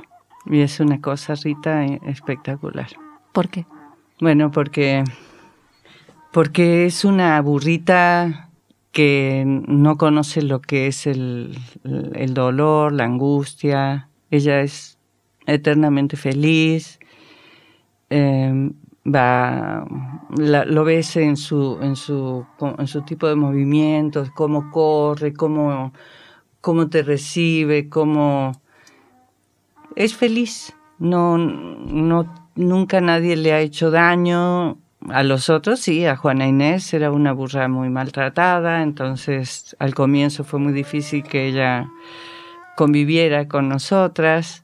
Y 0.46 0.62
es 0.62 0.80
una 0.80 1.02
cosa, 1.02 1.36
Rita, 1.36 1.86
eh, 1.86 2.00
espectacular. 2.06 2.90
¿Por 3.34 3.50
qué? 3.50 3.66
Bueno, 4.20 4.52
porque 4.52 5.04
porque 6.32 6.86
es 6.86 7.06
una 7.06 7.42
burrita 7.42 8.49
que 8.92 9.44
no 9.46 9.98
conoce 9.98 10.42
lo 10.42 10.62
que 10.62 10.88
es 10.88 11.08
el, 11.08 11.56
dolor, 12.34 12.92
la 12.92 13.06
angustia. 13.06 14.10
Ella 14.32 14.62
es 14.62 14.98
eternamente 15.46 16.18
feliz. 16.18 17.00
Em, 18.10 18.74
va, 19.06 19.86
lo 20.38 20.84
ves 20.84 21.16
en 21.18 21.38
su, 21.38 21.78
en, 21.82 21.96
su, 21.96 22.46
en 22.78 22.88
su 22.88 23.02
tipo 23.04 23.28
de 23.28 23.36
movimientos, 23.36 24.32
cómo 24.32 24.72
corre, 24.72 25.34
cómo, 25.34 25.94
cómo 26.62 26.90
te 26.90 27.04
recibe, 27.04 27.90
cómo 27.90 28.54
es 29.96 30.16
feliz. 30.16 30.74
No, 30.98 31.38
no, 31.38 32.52
nunca 32.56 33.02
nadie 33.02 33.36
le 33.36 33.54
ha 33.54 33.62
hecho 33.62 33.92
daño. 33.92 34.78
A 35.08 35.24
los 35.24 35.50
otros 35.50 35.80
sí, 35.80 36.06
a 36.06 36.18
Juana 36.18 36.48
Inés 36.48 36.94
era 36.94 37.12
una 37.12 37.32
burra 37.32 37.68
muy 37.68 37.90
maltratada, 37.90 38.84
entonces 38.84 39.76
al 39.80 39.96
comienzo 39.96 40.44
fue 40.44 40.60
muy 40.60 40.74
difícil 40.74 41.24
que 41.24 41.48
ella 41.48 41.90
conviviera 42.76 43.48
con 43.48 43.70
nosotras. 43.70 44.64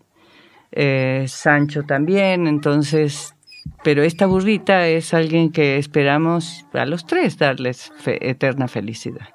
Eh, 0.71 1.25
Sancho 1.29 1.83
también, 1.83 2.47
entonces 2.47 3.35
pero 3.83 4.03
esta 4.03 4.25
burrita 4.25 4.87
es 4.87 5.13
alguien 5.13 5.51
que 5.51 5.77
esperamos 5.77 6.65
a 6.73 6.85
los 6.85 7.05
tres 7.05 7.37
darles 7.37 7.91
eterna 8.05 8.67
felicidad. 8.67 9.29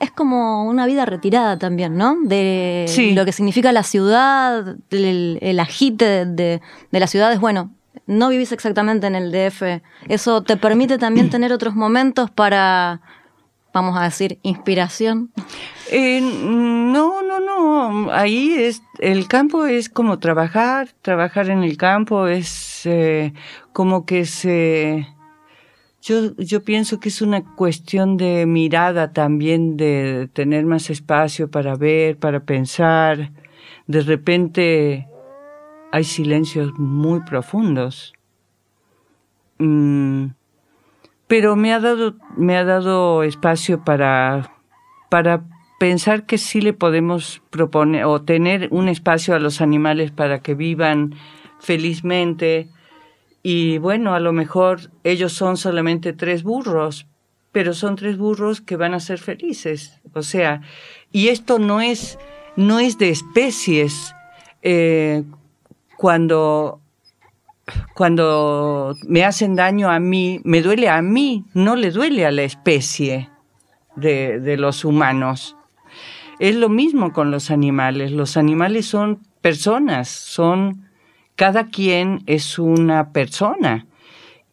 Es 0.00 0.10
como 0.10 0.64
una 0.64 0.86
vida 0.86 1.04
retirada 1.04 1.58
también, 1.58 1.96
¿no? 1.96 2.16
De 2.24 2.86
lo 3.14 3.24
que 3.24 3.32
significa 3.32 3.70
la 3.72 3.82
ciudad, 3.82 4.76
el, 4.90 5.38
el 5.40 5.60
agite 5.60 6.26
de, 6.26 6.60
de, 6.90 7.00
las 7.00 7.10
ciudades. 7.10 7.38
Bueno, 7.40 7.70
no 8.06 8.28
vivís 8.28 8.52
exactamente 8.52 9.06
en 9.06 9.14
el 9.14 9.32
DF. 9.32 9.82
Eso 10.08 10.42
te 10.42 10.56
permite 10.56 10.98
también 10.98 11.30
tener 11.30 11.52
otros 11.52 11.74
momentos 11.74 12.30
para, 12.30 13.00
vamos 13.72 13.96
a 13.96 14.04
decir, 14.04 14.38
inspiración. 14.42 15.30
Eh, 15.90 16.20
no, 16.20 17.22
no, 17.22 17.40
no. 17.40 18.12
Ahí 18.12 18.54
es, 18.54 18.82
el 18.98 19.28
campo 19.28 19.66
es 19.66 19.88
como 19.88 20.18
trabajar, 20.18 20.88
trabajar 21.02 21.50
en 21.50 21.62
el 21.62 21.76
campo 21.76 22.26
es 22.26 22.82
eh, 22.84 23.32
como 23.72 24.04
que 24.06 24.24
se... 24.24 25.08
Yo, 26.00 26.34
yo 26.36 26.64
pienso 26.64 26.98
que 26.98 27.10
es 27.10 27.22
una 27.22 27.44
cuestión 27.54 28.16
de 28.16 28.44
mirada 28.44 29.12
también, 29.12 29.76
de 29.76 30.28
tener 30.32 30.64
más 30.64 30.90
espacio 30.90 31.48
para 31.48 31.76
ver, 31.76 32.16
para 32.16 32.40
pensar. 32.40 33.30
De 33.86 34.00
repente 34.00 35.06
hay 35.92 36.04
silencios 36.04 36.72
muy 36.78 37.20
profundos. 37.20 38.12
Mm, 39.58 40.28
pero 41.28 41.54
me 41.54 41.72
ha 41.72 41.80
dado, 41.80 42.16
me 42.36 42.56
ha 42.56 42.64
dado 42.64 43.22
espacio 43.22 43.84
para, 43.84 44.56
para 45.08 45.44
pensar 45.78 46.26
que 46.26 46.38
sí 46.38 46.60
le 46.60 46.72
podemos 46.72 47.42
proponer 47.50 48.04
o 48.06 48.22
tener 48.22 48.68
un 48.70 48.88
espacio 48.88 49.34
a 49.34 49.38
los 49.38 49.60
animales 49.60 50.10
para 50.10 50.40
que 50.40 50.54
vivan 50.54 51.14
felizmente, 51.60 52.68
y 53.42 53.78
bueno, 53.78 54.14
a 54.14 54.20
lo 54.20 54.32
mejor 54.32 54.90
ellos 55.02 55.32
son 55.32 55.56
solamente 55.56 56.12
tres 56.12 56.44
burros, 56.44 57.06
pero 57.50 57.74
son 57.74 57.96
tres 57.96 58.16
burros 58.16 58.60
que 58.60 58.76
van 58.76 58.94
a 58.94 59.00
ser 59.00 59.18
felices. 59.18 60.00
O 60.14 60.22
sea, 60.22 60.62
y 61.10 61.28
esto 61.28 61.58
no 61.58 61.80
es, 61.80 62.18
no 62.56 62.78
es 62.78 62.98
de 62.98 63.10
especies. 63.10 64.14
Eh, 64.62 65.24
cuando, 66.02 66.80
cuando 67.94 68.96
me 69.06 69.24
hacen 69.24 69.54
daño 69.54 69.88
a 69.88 70.00
mí, 70.00 70.40
me 70.42 70.60
duele 70.60 70.88
a 70.88 71.00
mí, 71.00 71.44
no 71.54 71.76
le 71.76 71.92
duele 71.92 72.26
a 72.26 72.32
la 72.32 72.42
especie 72.42 73.30
de, 73.94 74.40
de 74.40 74.56
los 74.56 74.84
humanos. 74.84 75.56
Es 76.40 76.56
lo 76.56 76.68
mismo 76.68 77.12
con 77.12 77.30
los 77.30 77.52
animales. 77.52 78.10
Los 78.10 78.36
animales 78.36 78.86
son 78.86 79.20
personas, 79.40 80.08
son 80.08 80.88
cada 81.36 81.68
quien 81.68 82.24
es 82.26 82.58
una 82.58 83.12
persona. 83.12 83.86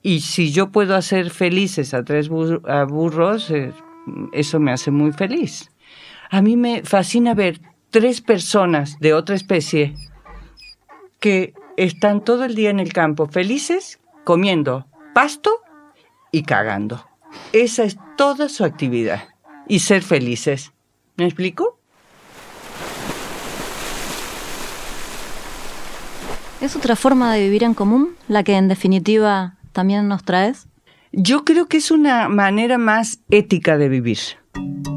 Y 0.04 0.20
si 0.20 0.52
yo 0.52 0.70
puedo 0.70 0.96
hacer 0.96 1.32
felices 1.32 1.96
a 1.96 2.04
tres 2.04 2.30
burros, 2.30 3.50
eh, 3.50 3.72
eso 4.34 4.60
me 4.60 4.72
hace 4.72 4.92
muy 4.92 5.14
feliz. 5.14 5.72
A 6.30 6.44
mí 6.44 6.56
me 6.56 6.84
fascina 6.84 7.34
ver 7.34 7.60
tres 7.90 8.22
personas 8.22 9.00
de 9.00 9.16
otra 9.16 9.34
especie 9.34 9.96
que 11.20 11.54
están 11.78 12.24
todo 12.24 12.46
el 12.46 12.56
día 12.56 12.70
en 12.70 12.80
el 12.80 12.94
campo 12.94 13.28
felices, 13.28 14.00
comiendo 14.24 14.88
pasto 15.14 15.52
y 16.32 16.44
cagando. 16.44 17.06
Esa 17.54 17.84
es 17.84 17.98
toda 18.18 18.50
su 18.50 18.64
actividad. 18.64 19.30
Y 19.68 19.80
ser 19.80 20.02
felices. 20.02 20.74
¿Me 21.16 21.26
explico? 21.26 21.78
¿Es 26.60 26.76
otra 26.76 26.96
forma 26.96 27.34
de 27.34 27.44
vivir 27.44 27.64
en 27.64 27.74
común 27.74 28.16
la 28.28 28.44
que 28.44 28.56
en 28.56 28.68
definitiva 28.68 29.56
también 29.72 30.08
nos 30.08 30.24
traes? 30.24 30.68
Yo 31.12 31.46
creo 31.46 31.68
que 31.68 31.78
es 31.78 31.92
una 31.92 32.30
manera 32.30 32.78
más 32.78 33.20
ética 33.30 33.78
de 33.78 33.90
vivir 33.90 34.20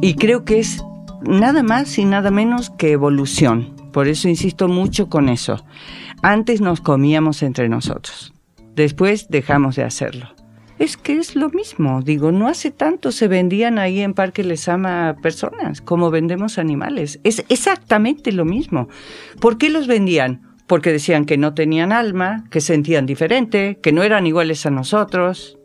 y 0.01 0.15
creo 0.15 0.45
que 0.45 0.59
es 0.59 0.83
nada 1.23 1.63
más 1.63 1.97
y 1.99 2.05
nada 2.05 2.31
menos 2.31 2.71
que 2.71 2.93
evolución. 2.93 3.77
Por 3.93 4.09
eso 4.09 4.29
insisto 4.29 4.69
mucho 4.69 5.09
con 5.09 5.29
eso. 5.29 5.65
Antes 6.23 6.61
nos 6.61 6.81
comíamos 6.81 7.43
entre 7.43 7.69
nosotros, 7.69 8.33
después 8.75 9.29
dejamos 9.29 9.77
de 9.77 9.85
hacerlo. 9.85 10.35
Es 10.79 10.97
que 10.97 11.19
es 11.19 11.37
lo 11.37 11.51
mismo, 11.51 12.01
digo, 12.03 12.33
no 12.33 12.49
hace 12.49 12.71
tanto 12.71 13.13
se 13.13 13.29
vendían 13.29 13.79
ahí 13.79 14.01
en 14.01 14.15
Parque 14.15 14.43
Les 14.43 14.69
Ama 14.69 15.17
personas 15.23 15.81
como 15.81 16.11
vendemos 16.11 16.59
animales. 16.59 17.21
Es 17.23 17.45
exactamente 17.49 18.33
lo 18.33 18.45
mismo. 18.45 18.89
¿Por 19.41 19.59
qué 19.59 19.69
los 19.69 19.87
vendían? 19.87 20.53
porque 20.73 20.91
decían 20.91 21.27
que 21.27 21.37
no 21.37 21.53
tenían 21.53 21.93
alma, 21.93 22.45
que 22.51 22.63
sentían 22.63 23.05
diferente, 23.05 23.79
que 23.83 23.93
no 23.93 24.03
eran 24.03 24.27
iguales 24.27 24.65
a 24.65 24.71
nosotros. 24.71 25.59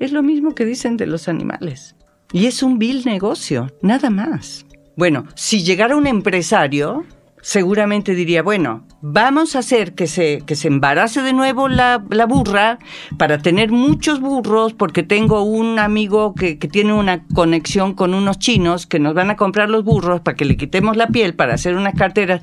Es 0.00 0.10
lo 0.10 0.22
mismo 0.22 0.54
que 0.54 0.64
dicen 0.64 0.96
de 0.96 1.06
los 1.06 1.28
animales. 1.28 1.96
Y 2.32 2.46
es 2.46 2.62
un 2.62 2.78
vil 2.78 3.04
negocio, 3.04 3.70
nada 3.82 4.08
más. 4.08 4.64
Bueno, 4.96 5.26
si 5.34 5.62
llegara 5.62 5.96
un 5.96 6.06
empresario, 6.06 7.04
seguramente 7.44 8.14
diría, 8.14 8.42
bueno, 8.42 8.86
vamos 9.02 9.54
a 9.54 9.58
hacer 9.58 9.94
que 9.94 10.06
se, 10.06 10.40
que 10.46 10.56
se 10.56 10.68
embarace 10.68 11.20
de 11.20 11.34
nuevo 11.34 11.68
la, 11.68 11.98
burra 12.26 12.78
para 13.18 13.36
tener 13.36 13.70
muchos 13.70 14.18
burros, 14.18 14.72
porque 14.72 15.02
tengo 15.02 15.42
un 15.42 15.78
amigo 15.78 16.34
que, 16.34 16.58
que, 16.58 16.68
tiene 16.68 16.94
una 16.94 17.26
conexión 17.34 17.92
con 17.92 18.14
unos 18.14 18.38
chinos 18.38 18.86
que 18.86 18.98
nos 18.98 19.12
van 19.12 19.28
a 19.28 19.36
comprar 19.36 19.68
los 19.68 19.84
burros 19.84 20.22
para 20.22 20.38
que 20.38 20.46
le 20.46 20.56
quitemos 20.56 20.96
la 20.96 21.08
piel 21.08 21.34
para 21.34 21.52
hacer 21.52 21.76
unas 21.76 21.92
carteras. 21.92 22.40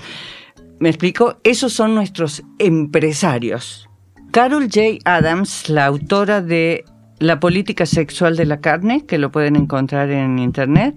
¿Me 0.79 0.89
explico? 0.89 1.39
Esos 1.43 1.73
son 1.73 1.95
nuestros 1.95 2.43
empresarios. 2.59 3.89
Carol 4.29 4.65
J. 4.65 4.99
Adams, 5.03 5.67
la 5.67 5.87
autora 5.87 6.41
de 6.41 6.85
La 7.17 7.39
política 7.39 7.87
sexual 7.87 8.37
de 8.37 8.45
la 8.45 8.61
carne, 8.61 9.03
que 9.07 9.17
lo 9.17 9.31
pueden 9.31 9.55
encontrar 9.55 10.11
en 10.11 10.37
internet, 10.37 10.95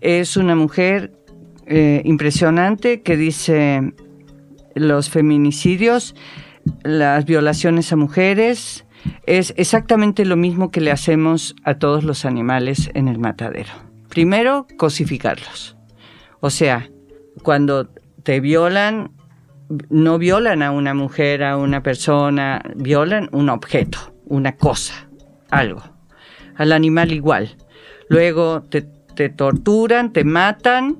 es 0.00 0.38
una 0.38 0.56
mujer 0.56 1.12
eh, 1.74 2.02
impresionante 2.04 3.00
que 3.00 3.16
dice 3.16 3.94
los 4.74 5.08
feminicidios, 5.08 6.14
las 6.82 7.24
violaciones 7.24 7.90
a 7.94 7.96
mujeres, 7.96 8.84
es 9.24 9.54
exactamente 9.56 10.26
lo 10.26 10.36
mismo 10.36 10.70
que 10.70 10.82
le 10.82 10.90
hacemos 10.90 11.56
a 11.64 11.78
todos 11.78 12.04
los 12.04 12.26
animales 12.26 12.90
en 12.92 13.08
el 13.08 13.18
matadero. 13.18 13.72
Primero, 14.10 14.66
cosificarlos. 14.76 15.78
O 16.40 16.50
sea, 16.50 16.90
cuando 17.42 17.88
te 18.22 18.40
violan, 18.40 19.12
no 19.88 20.18
violan 20.18 20.62
a 20.62 20.72
una 20.72 20.92
mujer, 20.92 21.42
a 21.42 21.56
una 21.56 21.82
persona, 21.82 22.60
violan 22.76 23.30
un 23.32 23.48
objeto, 23.48 24.14
una 24.26 24.56
cosa, 24.56 25.08
algo. 25.50 25.82
Al 26.54 26.72
animal 26.72 27.12
igual. 27.12 27.56
Luego 28.10 28.62
te, 28.62 28.82
torturan, 29.30 30.12
te 30.12 30.24
matan, 30.24 30.98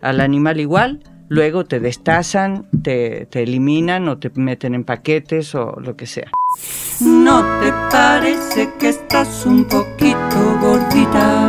al 0.00 0.20
animal 0.20 0.60
igual, 0.60 1.02
luego 1.28 1.64
te 1.64 1.80
destazan, 1.80 2.68
te, 2.82 3.26
te, 3.26 3.42
eliminan 3.42 4.08
o 4.08 4.18
te 4.18 4.30
meten 4.34 4.74
en 4.74 4.84
paquetes 4.84 5.54
o 5.54 5.78
lo 5.80 5.96
que 5.96 6.06
sea. 6.06 6.30
¿No 7.00 7.42
te 7.60 7.72
parece 7.90 8.70
que 8.78 8.88
estás 8.88 9.46
un 9.46 9.64
poquito 9.64 10.58
gordita? 10.60 11.48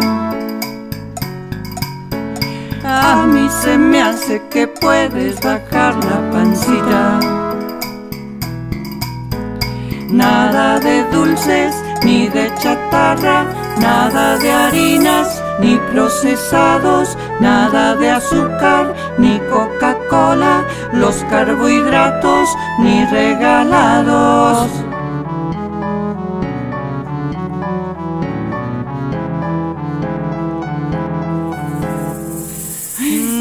A 2.83 3.25
mí 3.25 3.47
se 3.61 3.77
me 3.77 4.01
hace 4.01 4.41
que 4.49 4.67
puedes 4.67 5.39
bajar 5.41 5.95
la 6.03 6.29
pancita. 6.31 7.19
Nada 10.09 10.79
de 10.79 11.03
dulces 11.11 11.75
ni 12.03 12.27
de 12.29 12.51
chatarra, 12.55 13.45
nada 13.79 14.37
de 14.39 14.51
harinas 14.51 15.38
ni 15.60 15.78
procesados, 15.91 17.18
nada 17.39 17.95
de 17.95 18.10
azúcar 18.10 18.95
ni 19.18 19.39
Coca-Cola, 19.51 20.64
los 20.93 21.18
carbohidratos 21.30 22.49
ni 22.80 23.05
regalados. 23.05 24.70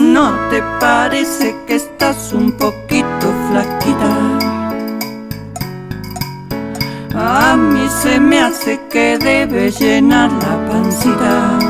¿No 0.00 0.32
te 0.50 0.62
parece 0.80 1.54
que 1.66 1.76
estás 1.76 2.32
un 2.32 2.52
poquito 2.52 3.32
flaquita? 3.48 4.58
A 7.14 7.56
mí 7.56 7.88
se 7.88 8.18
me 8.18 8.40
hace 8.40 8.80
que 8.90 9.18
debe 9.18 9.70
llenar 9.70 10.30
la 10.32 10.68
pancita. 10.68 11.67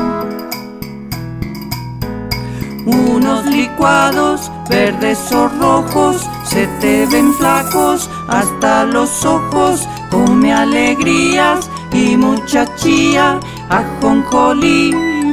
Unos 2.91 3.45
licuados 3.45 4.51
verdes 4.69 5.31
o 5.31 5.47
rojos 5.47 6.27
se 6.43 6.65
te 6.79 7.05
ven 7.05 7.33
flacos 7.33 8.09
hasta 8.27 8.85
los 8.85 9.25
ojos. 9.25 9.87
Come 10.09 10.51
alegrías 10.53 11.69
y 11.93 12.17
mucha 12.17 12.65
chía, 12.75 13.39
ajonjolí, 13.69 14.91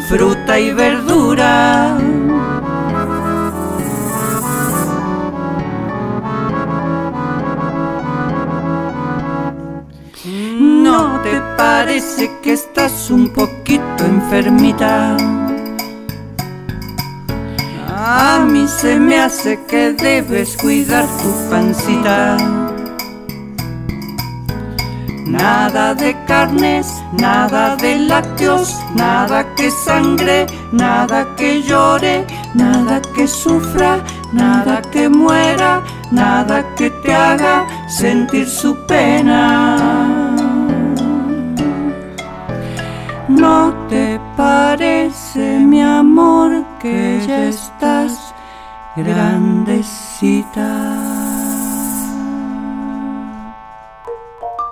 fruta 0.09 0.59
y 0.59 0.73
verdura. 0.73 1.99
¿No 10.59 11.21
te 11.23 11.41
parece 11.57 12.31
que 12.43 12.53
estás 12.53 13.11
un 13.11 13.29
poquito 13.33 14.05
enfermita? 14.05 15.17
A 18.09 18.39
mí 18.39 18.69
se 18.69 19.01
me 19.01 19.19
hace 19.19 19.59
que 19.67 19.91
debes 19.91 20.57
cuidar 20.57 21.07
tu 21.21 21.51
pancita. 21.51 22.37
Nada 25.27 25.93
de 25.93 26.17
carnes, 26.25 26.87
nada 27.19 27.75
de 27.75 27.99
lácteos, 27.99 28.77
nada 28.95 29.53
que 29.57 29.73
sangre, 29.73 30.47
nada 30.71 31.35
que 31.35 31.61
llore, 31.65 32.25
nada 32.55 33.03
que 33.17 33.27
sufra, 33.27 33.99
nada 34.33 34.83
que 34.83 35.09
muera, 35.09 35.83
nada 36.13 36.65
que 36.77 36.91
te 36.91 37.13
haga 37.13 37.67
sentir 37.89 38.49
su 38.49 38.77
pena. 38.87 40.26
¿No 43.39 43.75
te 43.89 44.19
parece, 44.35 45.59
mi 45.59 45.83
amor, 45.83 46.65
que 46.81 47.21
ya 47.27 47.49
estás 47.49 48.35
grandecita? 48.97 50.67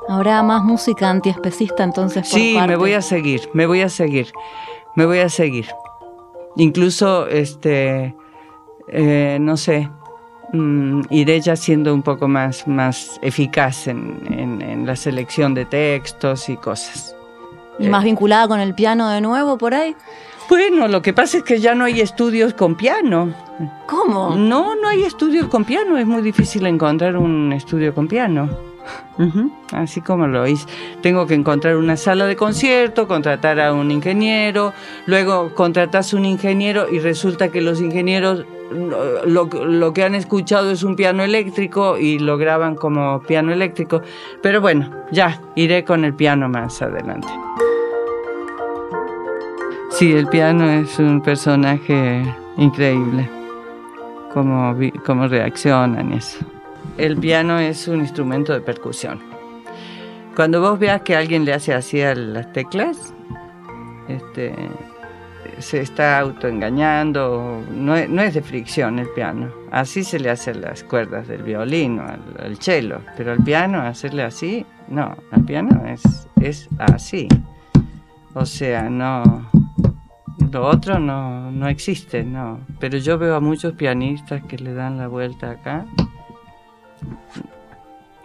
Habrá 0.08 0.42
más 0.42 0.64
música 0.64 1.10
antiespecista 1.10 1.84
entonces. 1.84 2.28
Por 2.28 2.40
sí, 2.40 2.56
me 2.66 2.76
voy 2.76 2.94
a 2.94 3.02
seguir, 3.02 3.50
me 3.52 3.66
voy 3.66 3.82
a 3.82 3.90
seguir, 3.90 4.32
me 4.96 5.04
voy 5.04 5.18
a 5.18 5.28
seguir. 5.28 5.68
Incluso, 6.56 7.26
este, 7.26 8.14
eh, 8.88 9.36
no 9.40 9.58
sé, 9.58 9.90
mm, 10.54 11.02
iré 11.10 11.40
ya 11.42 11.56
siendo 11.56 11.92
un 11.92 12.02
poco 12.02 12.28
más, 12.28 12.66
más 12.66 13.18
eficaz 13.22 13.88
en, 13.88 14.86
la 14.86 14.96
selección 14.96 15.52
de 15.54 15.66
textos 15.66 16.48
y 16.48 16.56
cosas. 16.56 17.14
¿Y 17.78 17.88
más 17.88 18.02
eh, 18.02 18.06
vinculada 18.06 18.48
con 18.48 18.60
el 18.60 18.74
piano 18.74 19.08
de 19.10 19.20
nuevo 19.20 19.58
por 19.58 19.74
ahí? 19.74 19.96
Bueno, 20.48 20.88
lo 20.88 21.02
que 21.02 21.12
pasa 21.12 21.38
es 21.38 21.42
que 21.42 21.58
ya 21.58 21.74
no 21.74 21.84
hay 21.84 22.00
estudios 22.00 22.54
con 22.54 22.74
piano. 22.74 23.32
¿Cómo? 23.86 24.36
No, 24.36 24.74
no 24.74 24.88
hay 24.88 25.02
estudios 25.02 25.48
con 25.48 25.64
piano. 25.64 25.96
Es 25.96 26.06
muy 26.06 26.22
difícil 26.22 26.66
encontrar 26.66 27.16
un 27.16 27.52
estudio 27.52 27.94
con 27.94 28.08
piano. 28.08 28.50
Así 29.72 30.00
como 30.00 30.26
lo 30.26 30.46
hice. 30.46 30.66
Tengo 31.00 31.26
que 31.26 31.34
encontrar 31.34 31.76
una 31.76 31.96
sala 31.96 32.26
de 32.26 32.36
concierto, 32.36 33.08
contratar 33.08 33.60
a 33.60 33.72
un 33.72 33.90
ingeniero, 33.90 34.74
luego 35.06 35.54
contratas 35.54 36.12
un 36.12 36.24
ingeniero 36.24 36.86
y 36.90 36.98
resulta 36.98 37.48
que 37.48 37.60
los 37.60 37.80
ingenieros 37.80 38.44
lo, 38.74 39.92
que 39.92 40.04
han 40.04 40.14
escuchado 40.14 40.70
es 40.70 40.82
un 40.82 40.96
piano 40.96 41.22
eléctrico 41.22 41.98
y 41.98 42.18
lo 42.18 42.36
graban 42.36 42.74
como 42.74 43.22
piano 43.22 43.52
eléctrico. 43.52 44.02
Pero 44.42 44.60
bueno, 44.60 44.90
ya, 45.10 45.40
iré 45.54 45.84
con 45.84 46.04
el 46.04 46.14
piano 46.14 46.48
más 46.48 46.82
adelante. 46.82 47.28
Sí, 49.90 50.12
el 50.12 50.26
piano 50.26 50.68
es 50.68 50.98
un 50.98 51.22
personaje 51.22 52.22
increíble, 52.56 53.30
como, 54.32 54.76
como 55.04 55.28
reaccionan 55.28 56.12
eso 56.12 56.44
el 56.98 57.16
piano 57.16 57.58
es 57.58 57.88
un 57.88 58.00
instrumento 58.00 58.52
de 58.52 58.60
percusión. 58.60 59.20
Cuando 60.36 60.60
vos 60.60 60.78
veas 60.78 61.02
que 61.02 61.16
alguien 61.16 61.44
le 61.44 61.52
hace 61.52 61.74
así 61.74 62.00
a 62.00 62.14
las 62.14 62.52
teclas, 62.52 63.14
este, 64.08 64.54
se 65.58 65.80
está 65.80 66.18
autoengañando, 66.18 67.62
no, 67.70 67.94
no 68.06 68.22
es 68.22 68.34
de 68.34 68.42
fricción 68.42 68.98
el 68.98 69.08
piano. 69.10 69.50
Así 69.70 70.04
se 70.04 70.18
le 70.18 70.30
hace 70.30 70.50
a 70.50 70.54
las 70.54 70.84
cuerdas 70.84 71.28
del 71.28 71.42
violín 71.42 71.98
o 71.98 72.06
al, 72.06 72.56
cello, 72.58 73.00
pero 73.16 73.32
al 73.32 73.42
piano 73.42 73.80
hacerle 73.80 74.22
así, 74.22 74.66
no, 74.88 75.16
al 75.30 75.44
piano 75.44 75.84
es, 75.86 76.28
es 76.40 76.68
así. 76.78 77.28
O 78.34 78.46
sea, 78.46 78.88
no, 78.90 79.50
lo 80.50 80.66
otro 80.66 80.98
no, 80.98 81.50
no 81.50 81.68
existe, 81.68 82.24
no. 82.24 82.60
Pero 82.80 82.98
yo 82.98 83.18
veo 83.18 83.36
a 83.36 83.40
muchos 83.40 83.74
pianistas 83.74 84.42
que 84.44 84.58
le 84.58 84.74
dan 84.74 84.98
la 84.98 85.08
vuelta 85.08 85.50
acá 85.50 85.86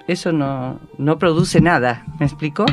eso 0.10 0.32
no, 0.32 0.80
produce 1.20 1.62
nada, 1.62 2.04
¿me 2.20 2.26
explico? 2.26 2.66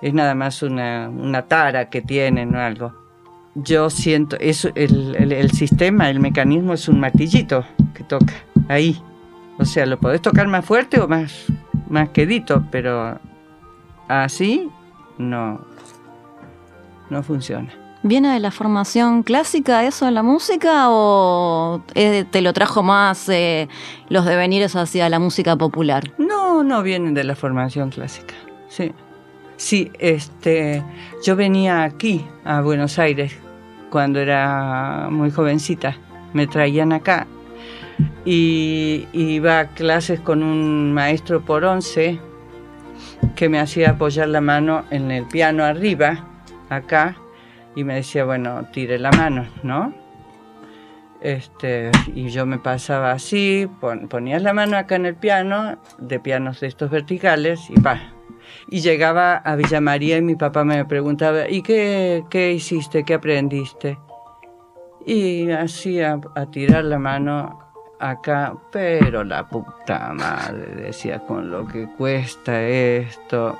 Es 0.00 0.14
nada 0.14 0.36
más 0.36 0.62
una, 0.62 1.44
tara 1.48 1.90
que 1.90 2.02
tienen 2.02 2.54
o 2.54 2.60
algo. 2.60 3.07
Yo 3.62 3.90
siento, 3.90 4.36
eso, 4.38 4.70
el, 4.74 5.50
sistema, 5.50 6.10
el 6.10 6.20
mecanismo 6.20 6.74
es 6.74 6.88
un 6.88 7.00
martillito 7.00 7.64
que 7.94 8.04
toca 8.04 8.34
ahí. 8.68 9.00
O 9.58 9.64
sea, 9.64 9.86
lo 9.86 9.98
podés 9.98 10.22
tocar 10.22 10.46
más 10.46 10.64
fuerte 10.64 11.00
o 11.00 11.08
más, 11.08 11.46
más 11.88 12.10
quedito, 12.10 12.64
pero 12.70 13.18
así 14.06 14.70
no, 15.18 15.60
no 17.10 17.22
funciona. 17.22 17.72
¿Viene 18.04 18.32
de 18.32 18.38
la 18.38 18.52
formación 18.52 19.24
clásica 19.24 19.84
eso 19.84 20.06
en 20.06 20.14
la 20.14 20.22
música 20.22 20.86
o 20.90 21.82
te 21.94 22.40
lo 22.42 22.52
trajo 22.52 22.84
más 22.84 23.28
eh, 23.28 23.68
los 24.08 24.24
devenires 24.24 24.76
hacia 24.76 25.08
la 25.08 25.18
música 25.18 25.56
popular? 25.56 26.12
No, 26.16 26.62
no 26.62 26.84
vienen 26.84 27.14
de 27.14 27.24
la 27.24 27.34
formación 27.34 27.90
clásica. 27.90 28.34
Sí. 28.68 28.92
Sí, 29.56 29.90
este, 29.98 30.84
yo 31.24 31.34
venía 31.34 31.82
aquí 31.82 32.24
a 32.44 32.60
Buenos 32.60 33.00
Aires 33.00 33.36
cuando 33.90 34.20
era 34.20 35.08
muy 35.10 35.30
jovencita. 35.30 35.96
Me 36.32 36.46
traían 36.46 36.92
acá 36.92 37.26
y 38.24 39.06
iba 39.12 39.60
a 39.60 39.68
clases 39.68 40.20
con 40.20 40.42
un 40.42 40.92
maestro 40.92 41.40
por 41.40 41.64
once 41.64 42.20
que 43.34 43.48
me 43.48 43.58
hacía 43.58 43.90
apoyar 43.90 44.28
la 44.28 44.40
mano 44.40 44.84
en 44.90 45.10
el 45.10 45.24
piano 45.26 45.64
arriba, 45.64 46.24
acá, 46.68 47.16
y 47.74 47.84
me 47.84 47.94
decía, 47.94 48.24
bueno, 48.24 48.66
tire 48.72 48.98
la 48.98 49.10
mano, 49.12 49.46
¿no? 49.62 49.94
Este, 51.20 51.90
y 52.14 52.28
yo 52.28 52.46
me 52.46 52.58
pasaba 52.58 53.10
así, 53.10 53.68
ponías 54.08 54.42
la 54.42 54.52
mano 54.52 54.76
acá 54.76 54.96
en 54.96 55.06
el 55.06 55.16
piano, 55.16 55.76
de 55.98 56.20
pianos 56.20 56.60
de 56.60 56.68
estos 56.68 56.90
verticales, 56.90 57.68
y 57.70 57.80
pa. 57.80 58.12
Y 58.70 58.80
llegaba 58.80 59.36
a 59.36 59.56
Villa 59.56 59.80
María 59.80 60.16
y 60.16 60.22
mi 60.22 60.36
papá 60.36 60.64
me 60.64 60.84
preguntaba, 60.84 61.48
¿y 61.48 61.62
qué, 61.62 62.24
qué 62.30 62.52
hiciste? 62.52 63.04
¿Qué 63.04 63.14
aprendiste? 63.14 63.98
Y 65.04 65.50
así 65.50 66.00
a, 66.00 66.20
a 66.34 66.46
tirar 66.46 66.84
la 66.84 66.98
mano 66.98 67.58
acá, 67.98 68.54
pero 68.70 69.24
la 69.24 69.48
puta 69.48 70.12
madre, 70.14 70.76
decía, 70.76 71.20
con 71.20 71.50
lo 71.50 71.66
que 71.66 71.88
cuesta 71.96 72.62
esto. 72.62 73.58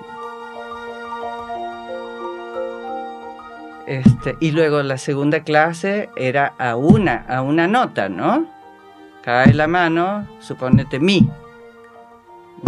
Este, 3.89 4.37
y 4.39 4.51
luego 4.51 4.83
la 4.83 4.99
segunda 4.99 5.45
clase 5.45 6.11
era 6.15 6.53
a 6.59 6.77
una, 6.77 7.25
a 7.27 7.41
una 7.41 7.67
nota, 7.67 8.11
¿no? 8.11 8.47
Cae 9.23 9.55
la 9.55 9.67
mano, 9.67 10.29
suponete 10.41 11.01
mi. 11.01 11.27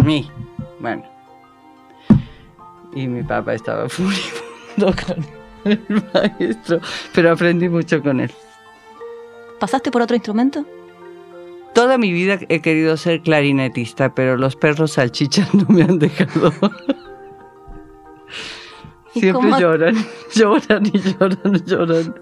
Mi. 0.03 0.31
Bueno. 0.79 1.05
Y 2.95 3.07
mi 3.07 3.23
papá 3.23 3.53
estaba 3.53 3.87
furibundo 3.91 4.95
con 5.07 5.27
el 5.71 6.05
maestro, 6.15 6.81
pero 7.15 7.33
aprendí 7.33 7.69
mucho 7.69 8.03
con 8.03 8.21
él. 8.21 8.33
¿Pasaste 9.59 9.91
por 9.91 10.01
otro 10.01 10.17
instrumento? 10.17 10.65
Toda 11.75 11.99
mi 11.99 12.15
vida 12.15 12.39
he 12.49 12.63
querido 12.63 12.97
ser 12.97 13.21
clarinetista, 13.21 14.15
pero 14.15 14.39
los 14.39 14.57
perros 14.57 14.93
salchichas 14.93 15.53
no 15.55 15.67
me 15.69 15.83
han 15.83 15.99
dejado. 15.99 16.51
Siempre 19.13 19.51
lloran, 19.59 19.97
lloran 20.35 20.87
y 20.87 20.99
lloran, 20.99 21.65
lloran. 21.67 22.15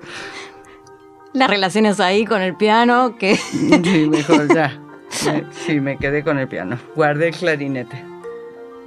La 1.32 1.46
relación 1.46 1.86
es 1.86 2.00
ahí 2.00 2.24
con 2.24 2.40
el 2.40 2.56
piano, 2.56 3.16
que... 3.18 3.36
Sí, 3.36 4.08
mejor 4.10 4.52
ya. 4.54 4.80
Sí, 5.50 5.80
me 5.80 5.96
quedé 5.96 6.22
con 6.22 6.38
el 6.38 6.48
piano. 6.48 6.78
Guardé 6.94 7.28
el 7.28 7.34
clarinete. 7.34 8.04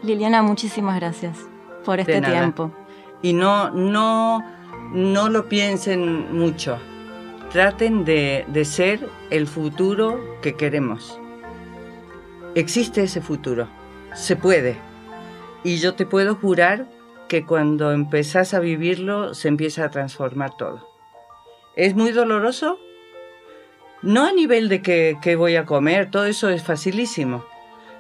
Liliana, 0.04 0.44
muchísimas 0.44 1.00
gracias 1.00 1.38
por 1.84 2.00
este 2.00 2.22
tiempo. 2.22 2.72
Y 3.22 3.34
no, 3.34 3.72
no, 3.72 4.44
no 4.94 5.30
lo 5.30 5.50
piensen 5.50 6.38
mucho. 6.38 6.80
Traten 7.52 8.06
de, 8.06 8.46
de 8.48 8.66
ser 8.66 9.10
el 9.30 9.48
futuro 9.48 10.38
que 10.42 10.56
queremos. 10.56 11.20
Existe 12.56 13.04
ese 13.04 13.22
futuro. 13.22 13.68
Se 14.14 14.36
puede 14.36 14.78
Y 15.64 15.78
yo 15.78 15.96
te 15.96 16.06
puedo 16.06 16.36
jurar 16.36 16.88
que 17.32 17.46
cuando 17.46 17.94
empezás 17.94 18.54
a 18.54 18.60
vivirlo 18.60 19.34
se 19.36 19.48
empieza 19.48 19.86
a 19.86 19.90
transformar 19.90 20.58
todo. 20.58 20.86
¿Es 21.78 21.96
muy 21.96 22.12
doloroso? 22.12 22.78
No 24.02 24.26
a 24.26 24.34
nivel 24.34 24.68
de 24.68 24.82
que, 24.82 25.36
voy 25.38 25.56
a 25.56 25.66
comer, 25.66 26.12
todo 26.12 26.26
eso 26.26 26.50
es 26.50 26.62
facilísimo, 26.62 27.46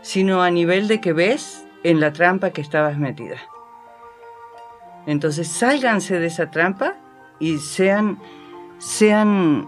sino 0.01 0.43
a 0.43 0.51
nivel 0.51 0.89
de 0.89 0.99
que 0.99 1.13
ves 1.13 1.65
en 1.84 2.01
la 2.01 2.11
trampa 2.11 2.49
que 2.49 2.59
estabas 2.59 2.97
metida. 2.97 3.38
Entonces 5.05 5.47
sálganse 5.47 6.19
de 6.19 6.27
esa 6.27 6.51
trampa 6.51 6.97
y 7.39 7.59
sean, 7.59 8.19
sean, 8.79 9.65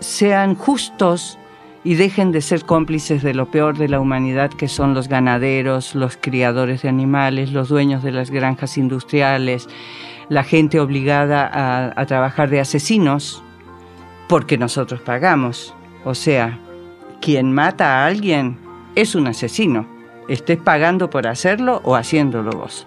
sean 0.00 0.56
justos 0.56 1.38
y 1.86 1.94
dejen 1.94 2.32
de 2.32 2.40
ser 2.40 2.64
cómplices 2.64 3.22
de 3.22 3.32
lo 3.32 3.48
peor 3.48 3.78
de 3.78 3.88
la 3.88 4.00
humanidad 4.00 4.50
que 4.50 4.66
son 4.66 4.92
los 4.92 5.06
ganaderos, 5.06 5.94
los 5.94 6.18
criadores 6.20 6.82
de 6.82 6.88
animales, 6.88 7.52
los 7.52 7.68
dueños 7.68 8.02
de 8.02 8.10
las 8.10 8.32
granjas 8.32 8.76
industriales, 8.76 9.68
la 10.28 10.42
gente 10.42 10.80
obligada 10.80 11.48
a, 11.96 12.06
trabajar 12.06 12.50
de 12.50 12.58
asesinos 12.58 13.40
porque 14.28 14.58
nosotros 14.58 15.00
pagamos. 15.00 15.76
O 16.04 16.16
sea, 16.16 16.58
quien 17.20 17.52
mata 17.52 18.02
a 18.02 18.06
alguien 18.06 18.58
es 18.96 19.14
un 19.14 19.28
asesino, 19.28 19.86
estés 20.26 20.58
pagando 20.58 21.08
por 21.08 21.28
hacerlo 21.28 21.82
o 21.84 21.94
haciéndolo 21.94 22.50
vos. 22.50 22.84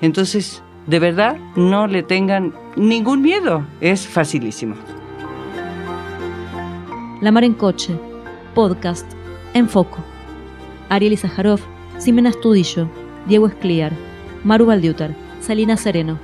Entonces, 0.00 0.60
de 0.88 0.98
verdad, 0.98 1.36
no 1.54 1.86
le 1.86 2.02
tengan 2.02 2.52
ningún 2.74 3.22
miedo, 3.22 3.64
es 3.80 4.08
facilísimo. 4.08 4.74
La 7.20 7.30
Mar 7.30 7.44
en 7.44 7.54
Coche, 7.54 7.96
podcast, 8.54 9.06
en 9.52 9.68
foco. 9.68 9.98
Ariel 10.88 11.12
Izajarov, 11.12 11.60
Simena 11.98 12.32
Studillo, 12.32 12.88
Diego 13.26 13.46
Escliar, 13.48 13.92
Maru 14.44 14.66
Valdiutar, 14.66 15.14
Salina 15.40 15.76
Sereno. 15.76 16.18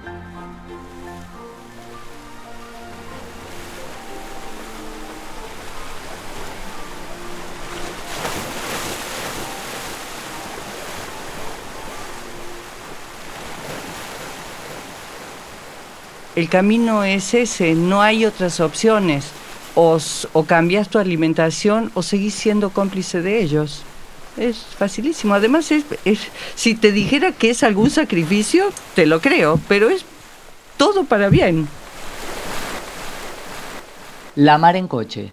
el 16.41 16.49
camino 16.49 17.05
es 17.05 17.35
ese, 17.35 17.75
no 17.75 18.01
hay 18.01 18.25
otras 18.25 18.61
opciones. 18.61 19.31
O, 19.75 19.99
cambias 20.47 20.89
tu 20.89 20.99
alimentación 20.99 21.91
o 21.95 22.03
seguís 22.03 22.35
siendo 22.35 22.71
cómplice 22.71 23.23
de 23.23 23.43
ellos. 23.43 23.83
Es 24.37 24.59
facilísimo. 24.77 25.35
Además, 25.35 25.71
es, 25.71 25.85
si 26.55 26.75
te 26.75 26.93
dijera 26.93 27.33
que 27.33 27.51
es 27.51 27.63
algún 27.63 27.91
sacrificio, 27.91 28.73
te 28.95 29.07
lo 29.07 29.21
creo, 29.21 29.61
pero 29.69 29.89
es 29.89 30.05
todo 30.77 31.05
para 31.05 31.29
bien. 31.29 31.69
La 34.35 34.59
mar 34.59 34.77
en 34.77 34.89
coche. 34.89 35.33